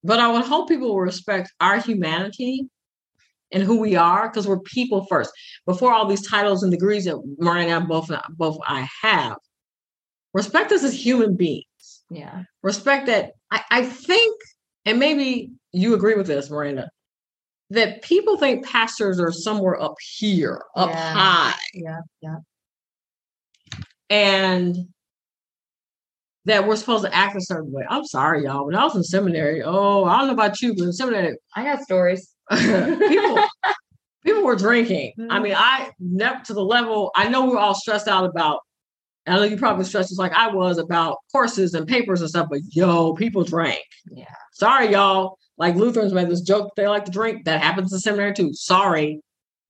But 0.04 0.20
I 0.20 0.32
would 0.32 0.44
hope 0.46 0.68
people 0.68 0.90
will 0.90 1.00
respect 1.00 1.52
our 1.60 1.80
humanity 1.80 2.68
and 3.52 3.64
who 3.64 3.80
we 3.80 3.96
are 3.96 4.28
because 4.30 4.48
we're 4.48 4.60
people 4.60 5.06
first. 5.08 5.32
Before 5.66 5.92
all 5.94 6.08
these 6.08 6.28
titles 6.28 6.62
and 6.62 6.72
degrees 6.72 7.06
that 7.06 7.18
Mariah 7.40 7.68
and 7.68 7.84
I 7.84 7.86
both, 7.88 8.12
both 8.38 8.60
I 8.68 8.88
have, 9.02 9.38
respect 10.34 10.72
us 10.72 10.84
as 10.84 10.94
human 10.94 11.36
beings 11.36 12.04
Yeah. 12.12 12.44
respect 12.62 13.08
that 13.08 13.32
I, 13.50 13.64
I 13.72 13.86
think, 13.86 14.40
and 14.86 15.00
maybe 15.00 15.52
you 15.72 15.94
agree 15.94 16.16
with 16.16 16.28
this, 16.28 16.50
Miranda, 16.50 16.90
that 17.72 18.02
people 18.04 18.38
think 18.38 18.66
pastors 18.66 19.20
are 19.20 19.32
somewhere 19.32 19.82
up 19.82 19.96
here, 20.18 20.62
up 20.76 20.90
Yeah. 20.90 21.14
high, 21.14 21.56
Yeah. 21.74 22.00
Yeah. 22.22 22.36
and 24.10 24.76
that 26.46 26.68
we're 26.68 26.76
supposed 26.76 27.04
to 27.04 27.14
act 27.14 27.36
a 27.36 27.42
certain 27.42 27.72
way. 27.72 27.84
I'm 27.90 28.06
sorry, 28.06 28.44
y'all. 28.44 28.68
When 28.68 28.76
I 28.76 28.84
was 28.84 28.96
in 28.96 29.04
seminary, 29.04 29.64
oh, 29.64 30.04
I 30.06 30.20
don't 30.20 30.28
know 30.28 30.34
about 30.34 30.62
you, 30.62 30.76
but 30.76 30.84
in 30.84 30.94
seminary, 30.94 31.36
I 31.56 31.64
got 31.64 31.82
stories. 31.82 32.32
people 32.52 33.44
people 34.24 34.44
were 34.44 34.56
drinking. 34.56 35.14
I 35.18 35.40
Mhm. 35.40 35.42
mean, 35.44 35.56
I 35.58 35.92
never 36.00 36.40
to 36.46 36.54
the 36.54 36.64
level. 36.64 37.12
I 37.16 37.30
know 37.30 37.46
we 37.46 37.52
we're 37.52 37.58
all 37.60 37.74
stressed 37.74 38.08
out 38.08 38.26
about 38.26 38.60
I 39.28 39.36
know 39.38 39.44
you 39.44 39.58
probably 39.58 39.86
stressed 39.86 40.10
just 40.10 40.20
like 40.20 40.34
I 40.34 40.52
was 40.52 40.78
about 40.78 41.18
courses 41.32 41.74
and 41.74 41.88
papers 41.88 42.22
and 42.22 42.30
stuff, 42.30 42.48
but 42.50 42.60
yo, 42.70 43.14
people 43.14 43.44
drank. 43.44 43.84
Yeah. 44.12 44.26
Sorry, 44.54 44.92
y'all. 44.92 45.38
Like 45.58 45.76
Lutherans 45.76 46.14
made 46.14 46.30
this 46.30 46.42
joke 46.42 46.74
they 46.76 46.88
like 46.88 47.06
to 47.06 47.12
drink. 47.12 47.46
That 47.46 47.62
happens 47.62 47.92
in 47.92 48.00
seminary 48.00 48.34
too. 48.34 48.54
Sorry. 48.54 49.22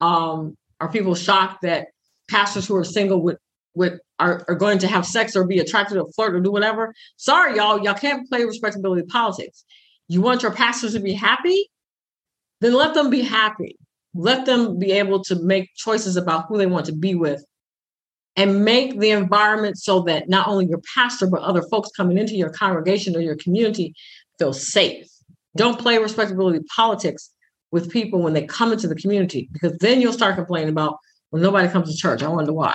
Um, 0.01 0.55
are 0.81 0.91
people 0.91 1.15
shocked 1.15 1.61
that 1.61 1.87
pastors 2.29 2.67
who 2.67 2.75
are 2.75 2.83
single 2.83 3.21
would 3.21 3.37
would 3.75 3.99
are, 4.19 4.43
are 4.47 4.55
going 4.55 4.79
to 4.79 4.87
have 4.87 5.05
sex 5.05 5.35
or 5.35 5.45
be 5.45 5.59
attracted 5.59 5.95
to 5.95 6.05
flirt 6.15 6.35
or 6.35 6.41
do 6.41 6.51
whatever? 6.51 6.93
Sorry, 7.17 7.55
y'all. 7.55 7.81
Y'all 7.83 7.93
can't 7.93 8.27
play 8.27 8.43
respectability 8.43 9.03
politics. 9.03 9.63
You 10.07 10.21
want 10.21 10.41
your 10.41 10.51
pastors 10.51 10.93
to 10.93 10.99
be 10.99 11.13
happy? 11.13 11.69
Then 12.61 12.73
let 12.73 12.93
them 12.93 13.09
be 13.09 13.21
happy. 13.21 13.77
Let 14.13 14.45
them 14.45 14.79
be 14.79 14.91
able 14.93 15.23
to 15.25 15.35
make 15.43 15.73
choices 15.75 16.15
about 16.15 16.45
who 16.47 16.57
they 16.57 16.67
want 16.67 16.85
to 16.87 16.93
be 16.93 17.15
with 17.15 17.43
and 18.35 18.65
make 18.65 18.99
the 18.99 19.11
environment 19.11 19.77
so 19.77 20.01
that 20.01 20.27
not 20.27 20.47
only 20.47 20.65
your 20.65 20.81
pastor, 20.93 21.27
but 21.27 21.41
other 21.41 21.61
folks 21.63 21.89
coming 21.95 22.17
into 22.17 22.35
your 22.35 22.49
congregation 22.49 23.15
or 23.15 23.21
your 23.21 23.37
community 23.37 23.93
feel 24.37 24.53
safe. 24.53 25.07
Don't 25.55 25.79
play 25.79 25.97
respectability 25.97 26.59
politics 26.75 27.31
with 27.71 27.89
people 27.89 28.21
when 28.21 28.33
they 28.33 28.45
come 28.45 28.71
into 28.71 28.87
the 28.87 28.95
community, 28.95 29.49
because 29.51 29.77
then 29.79 30.01
you'll 30.01 30.13
start 30.13 30.35
complaining 30.35 30.69
about 30.69 30.97
when 31.29 31.41
nobody 31.41 31.67
comes 31.69 31.89
to 31.89 31.97
church. 31.97 32.23
I 32.23 32.27
wonder 32.27 32.53
why. 32.53 32.73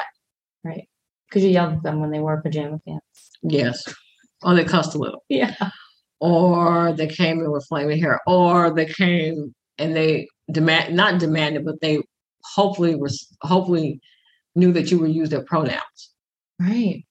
Right. 0.64 0.88
Because 1.28 1.44
you 1.44 1.50
yelled 1.50 1.74
at 1.74 1.82
them 1.82 2.00
when 2.00 2.10
they 2.10 2.20
wore 2.20 2.40
pajama 2.42 2.80
pants. 2.86 3.30
Yes. 3.42 3.82
Or 4.42 4.54
they 4.54 4.64
cussed 4.64 4.94
a 4.94 4.98
little. 4.98 5.24
Yeah. 5.28 5.54
Or 6.20 6.92
they 6.92 7.06
came 7.06 7.40
in 7.40 7.50
with 7.50 7.66
flaming 7.66 8.00
hair. 8.00 8.20
Or 8.26 8.74
they 8.74 8.86
came 8.86 9.54
and 9.78 9.94
they 9.94 10.28
demand 10.50 10.94
not 10.96 11.20
demanded, 11.20 11.64
but 11.64 11.80
they 11.80 12.02
hopefully 12.42 12.94
was 12.94 13.26
hopefully 13.42 14.00
knew 14.54 14.72
that 14.72 14.90
you 14.90 14.98
would 14.98 15.14
use 15.14 15.30
their 15.30 15.44
pronouns. 15.44 16.10
Right. 16.60 17.04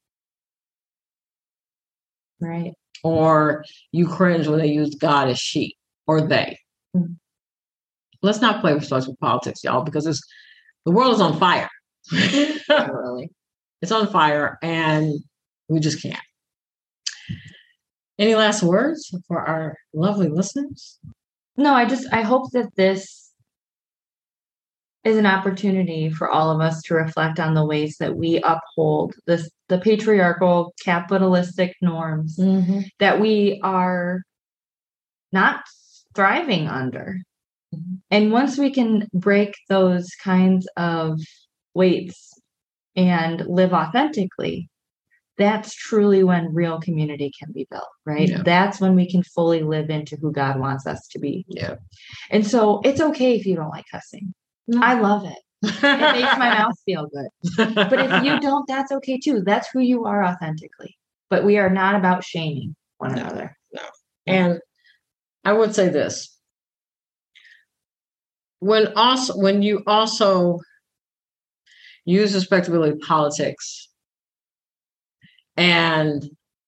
Right. 2.40 2.74
Or 3.04 3.64
you 3.92 4.08
cringe 4.08 4.48
when 4.48 4.60
they 4.60 4.68
use 4.68 4.96
God 4.96 5.30
as 5.30 5.40
she 5.40 5.76
or 6.08 6.22
they. 6.22 6.60
Mhm. 6.96 7.18
Let's 8.22 8.42
not 8.42 8.62
play 8.62 8.74
with 8.74 8.86
social 8.86 9.16
politics, 9.22 9.64
y'all, 9.64 9.84
because 9.84 10.06
it's 10.06 10.22
the 10.86 10.92
world 10.92 11.14
is 11.14 11.22
on 11.22 11.40
fire. 11.40 11.70
Literally. 12.12 13.32
it's 13.82 13.92
on 13.92 14.08
fire 14.08 14.58
and 14.62 15.14
we 15.70 15.80
just 15.80 16.02
can't. 16.02 16.20
Any 18.18 18.36
last 18.36 18.64
words 18.64 19.14
for 19.28 19.40
our 19.40 19.78
lovely 19.94 20.28
listeners? 20.28 21.00
No, 21.56 21.74
I 21.74 21.86
just 21.86 22.12
I 22.12 22.22
hope 22.22 22.52
that 22.52 22.76
this 22.76 23.29
is 25.04 25.18
an 25.18 25.26
opportunity 25.26 26.10
for 26.10 26.30
all 26.30 26.52
of 26.52 26.60
us 26.60 26.82
to 26.84 26.94
reflect 26.94 27.40
on 27.40 27.54
the 27.54 27.66
ways 27.66 27.98
that 28.00 28.16
we 28.16 28.42
uphold 28.44 29.16
this 29.28 29.50
the 29.70 29.80
patriarchal 29.80 30.74
capitalistic 30.84 31.76
norms 31.82 32.36
that 33.00 33.20
we 33.22 33.60
are 33.64 34.22
not 35.32 35.62
thriving 36.16 36.68
under. 36.68 37.20
Mhm. 37.74 38.00
And 38.10 38.32
once 38.32 38.58
we 38.58 38.72
can 38.72 39.08
break 39.14 39.54
those 39.70 40.10
kinds 40.24 40.68
of 40.76 41.20
weights 41.76 42.34
and 42.96 43.46
live 43.46 43.74
authentically, 43.74 44.70
that's 45.38 45.74
truly 45.74 46.24
when 46.24 46.54
real 46.54 46.82
community 46.82 47.32
can 47.40 47.52
be 47.54 47.68
built, 47.70 47.88
right? 48.06 48.28
Yeah. 48.28 48.42
That's 48.44 48.82
when 48.82 48.96
we 48.96 49.10
can 49.10 49.24
fully 49.24 49.62
live 49.62 49.90
into 49.90 50.18
who 50.18 50.32
God 50.32 50.60
wants 50.60 50.86
us 50.86 51.08
to 51.12 51.20
be. 51.20 51.46
Yeah. 51.48 51.76
And 52.30 52.46
so 52.46 52.82
it's 52.84 53.00
okay 53.00 53.36
if 53.36 53.46
you 53.46 53.56
don't 53.56 53.70
like 53.70 53.86
cussing. 53.90 54.34
I 54.78 55.00
love 55.00 55.26
it. 55.26 55.38
It 55.64 55.82
makes 56.14 56.38
my 56.38 56.50
mouth 56.58 56.76
feel 56.86 57.08
good. 57.08 57.28
But 57.76 58.00
if 58.00 58.24
you 58.24 58.40
don't, 58.40 58.68
that's 58.68 58.92
okay 58.92 59.18
too. 59.20 59.42
That's 59.46 59.68
who 59.70 59.80
you 59.80 60.06
are 60.06 60.24
authentically. 60.24 60.98
But 61.30 61.44
we 61.44 61.58
are 61.58 61.70
not 61.70 61.96
about 61.96 62.24
shaming 62.24 62.76
one 62.98 63.14
No. 63.14 63.22
another. 63.22 63.58
No. 63.74 63.82
And 64.28 64.60
I 65.46 65.54
would 65.54 65.74
say 65.76 65.90
this. 65.90 66.36
When 68.60 68.88
also 68.96 69.38
when 69.38 69.62
you 69.62 69.84
also 69.88 70.60
use 72.06 72.34
respectability 72.34 72.98
politics 73.00 73.88
and 75.56 76.24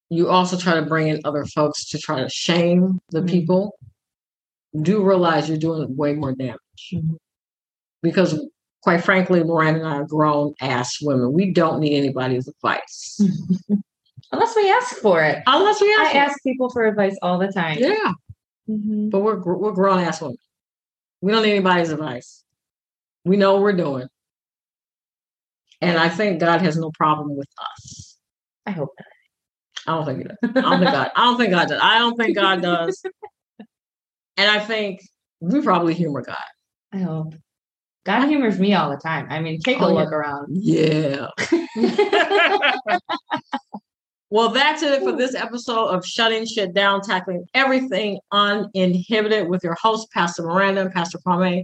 you 0.09 0.29
also 0.29 0.57
try 0.57 0.75
to 0.75 0.81
bring 0.83 1.07
in 1.07 1.21
other 1.25 1.45
folks 1.45 1.85
to 1.89 1.97
try 1.97 2.21
to 2.21 2.29
shame 2.29 2.99
the 3.09 3.21
Mhm. 3.21 3.29
people, 3.29 3.77
do 4.81 5.03
realize 5.03 5.49
you're 5.49 5.57
doing 5.57 5.95
way 5.97 6.13
more 6.13 6.33
damage. 6.33 6.57
Mhm. 6.93 7.17
Because 8.01 8.39
quite 8.81 9.03
frankly, 9.03 9.43
Miranda 9.43 9.81
and 9.81 9.89
I 9.89 9.95
are 9.97 10.05
grown 10.05 10.53
ass 10.61 10.97
women. 11.01 11.33
We 11.33 11.51
don't 11.51 11.79
need 11.79 11.95
anybody's 11.97 12.47
advice. 12.47 13.21
Unless 14.31 14.55
we 14.55 14.71
ask 14.71 14.95
for 14.97 15.23
it. 15.23 15.43
Unless 15.45 15.81
we 15.81 15.87
I 15.87 16.03
ask. 16.05 16.15
ask 16.15 16.43
people 16.43 16.69
for 16.69 16.85
advice 16.85 17.17
all 17.21 17.37
the 17.37 17.51
time. 17.51 17.77
yeah. 17.79 18.13
Mhm. 18.69 19.09
but 19.09 19.19
we're 19.21 19.39
we're 19.41 19.71
grown 19.71 19.99
ass 19.99 20.21
women. 20.21 20.37
We 21.21 21.31
don't 21.31 21.43
need 21.43 21.51
anybody's 21.51 21.89
advice. 21.89 22.43
We 23.25 23.35
know 23.37 23.53
what 23.53 23.63
we're 23.63 23.73
doing, 23.73 24.07
and 25.81 25.97
I 25.97 26.09
think 26.09 26.39
God 26.39 26.61
has 26.61 26.77
no 26.77 26.91
problem 26.91 27.35
with 27.35 27.49
us. 27.59 28.17
I 28.65 28.71
hope 28.71 28.89
I 29.87 29.91
don't 29.93 30.05
think 30.05 30.17
he 30.19 30.23
does. 30.25 30.37
I 30.43 30.61
don't 30.61 30.79
think 30.79 30.91
God. 30.91 31.11
I 31.15 31.23
don't 31.25 31.37
think 31.37 31.51
God 31.51 31.67
does. 31.69 31.79
I 31.81 31.99
don't 31.99 32.17
think 32.17 32.35
God 32.35 32.61
does. 32.61 33.01
And 34.37 34.49
I 34.49 34.59
think 34.59 35.01
we 35.41 35.61
probably 35.61 35.93
humor 35.93 36.21
God. 36.21 36.37
I 36.93 36.99
hope. 36.99 37.33
God 38.03 38.27
humors 38.27 38.59
me 38.59 38.73
all 38.73 38.89
the 38.89 38.97
time. 38.97 39.27
I 39.29 39.39
mean, 39.39 39.59
take 39.59 39.79
a 39.79 39.83
Oh, 39.85 39.89
yeah. 39.89 39.93
look 39.93 40.11
around. 40.11 40.47
Yeah. 40.49 41.27
well, 44.29 44.49
that's 44.49 44.81
it 44.81 45.03
for 45.03 45.11
this 45.11 45.35
episode 45.35 45.87
of 45.87 46.05
Shutting 46.05 46.45
Shit 46.45 46.73
Down, 46.73 47.01
tackling 47.01 47.45
everything 47.53 48.19
uninhibited 48.31 49.49
with 49.49 49.63
your 49.63 49.75
host, 49.81 50.09
Pastor 50.11 50.43
Miranda 50.43 50.81
and 50.81 50.91
Pastor 50.91 51.19
Kwame. 51.25 51.63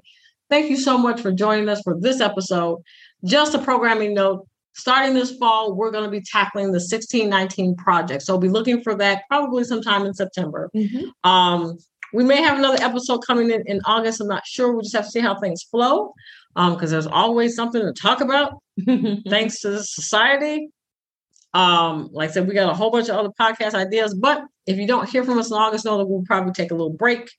Thank 0.49 0.69
you 0.69 0.77
so 0.77 0.97
much 0.97 1.21
for 1.21 1.31
joining 1.31 1.69
us 1.69 1.81
for 1.81 1.99
this 1.99 2.21
episode. 2.21 2.81
Just 3.25 3.53
a 3.53 3.59
programming 3.59 4.13
note. 4.13 4.45
Starting 4.75 5.15
this 5.15 5.35
fall, 5.37 5.73
we're 5.75 5.89
going 5.89 6.03
to 6.03 6.11
be 6.11 6.21
tackling 6.21 6.67
the 6.67 6.73
1619 6.73 7.75
project. 7.77 8.21
So 8.21 8.37
be 8.37 8.47
looking 8.47 8.83
for 8.83 8.93
that 8.95 9.23
probably 9.27 9.63
sometime 9.63 10.05
in 10.05 10.13
September. 10.13 10.69
Um, 11.23 11.79
we 12.13 12.23
may 12.23 12.41
have 12.41 12.57
another 12.57 12.81
episode 12.83 13.19
coming 13.25 13.49
in 13.51 13.63
in 13.67 13.81
August. 13.85 14.21
I'm 14.21 14.27
not 14.27 14.45
sure. 14.45 14.75
We 14.75 14.83
just 14.83 14.95
have 14.95 15.05
to 15.05 15.11
see 15.11 15.19
how 15.19 15.39
things 15.39 15.63
flow 15.63 16.13
because 16.55 16.89
there's 16.91 17.07
always 17.07 17.55
something 17.55 17.81
to 17.81 17.93
talk 17.93 18.21
about 18.21 18.61
thanks 19.29 19.59
to 19.61 19.69
the 19.69 19.83
society. 19.83 20.69
Um, 21.53 22.09
like 22.11 22.29
I 22.29 22.33
said, 22.33 22.47
we 22.47 22.53
got 22.53 22.69
a 22.71 22.75
whole 22.75 22.91
bunch 22.91 23.09
of 23.09 23.15
other 23.15 23.29
podcast 23.39 23.73
ideas, 23.73 24.13
but 24.13 24.43
if 24.65 24.77
you 24.77 24.87
don't 24.87 25.09
hear 25.09 25.23
from 25.23 25.37
us 25.39 25.49
in 25.49 25.57
August, 25.57 25.85
know 25.85 25.97
that 25.97 26.05
we'll 26.05 26.23
probably 26.23 26.51
take 26.53 26.71
a 26.71 26.75
little 26.75 26.93
break, 26.93 27.29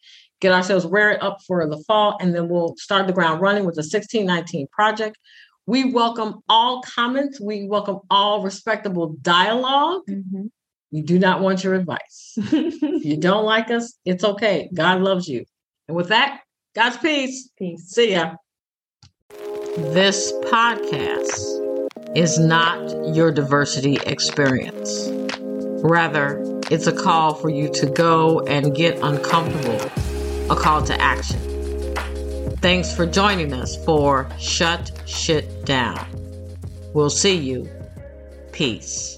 get 0.41 0.53
ourselves 0.53 0.87
reared 0.87 1.21
up 1.21 1.39
for 1.47 1.67
the 1.69 1.83
fall, 1.87 2.17
and 2.21 2.35
then 2.35 2.49
we'll 2.49 2.75
start 2.79 3.07
the 3.07 3.13
ground 3.13 3.41
running 3.41 3.65
with 3.65 3.75
the 3.75 3.81
1619 3.83 4.67
project. 4.73 5.17
We 5.67 5.93
welcome 5.93 6.41
all 6.49 6.83
comments. 6.83 7.41
We 7.41 7.67
welcome 7.67 7.99
all 8.11 8.43
respectable 8.43 9.15
dialogue. 9.21 10.03
Mhm. 10.09 10.51
We 10.93 11.03
do 11.03 11.19
not 11.19 11.41
want 11.41 11.65
your 11.65 11.75
advice. 11.75 12.35
If 12.37 13.05
you 13.05 13.17
don't 13.19 13.45
like 13.55 13.71
us, 13.71 13.99
it's 14.05 14.25
okay. 14.25 14.71
God 14.73 15.03
loves 15.03 15.29
you. 15.29 15.45
And 15.87 15.97
with 15.97 16.09
that, 16.09 16.41
God's 16.75 16.97
peace. 16.97 17.51
Peace. 17.59 17.89
See 17.89 18.13
ya. 18.13 18.37
This 19.77 20.33
podcast 20.45 21.87
is 22.17 22.39
not 22.39 23.15
your 23.15 23.31
diversity 23.31 23.99
experience. 24.07 25.09
Rather, 25.83 26.43
it's 26.71 26.87
a 26.87 26.93
call 26.93 27.35
for 27.35 27.51
you 27.51 27.69
to 27.75 27.87
go 27.87 28.41
and 28.41 28.75
get 28.75 28.99
uncomfortable, 29.03 29.81
a 30.51 30.57
call 30.57 30.83
to 30.85 31.01
action. 31.01 31.39
Thanks 32.57 32.95
for 32.95 33.07
joining 33.07 33.53
us 33.53 33.77
for 33.85 34.29
Shut 34.39 34.91
Shit 35.07 35.65
Down. 35.65 36.05
We'll 36.95 37.11
see 37.11 37.37
you. 37.37 37.69
Peace. 38.53 39.18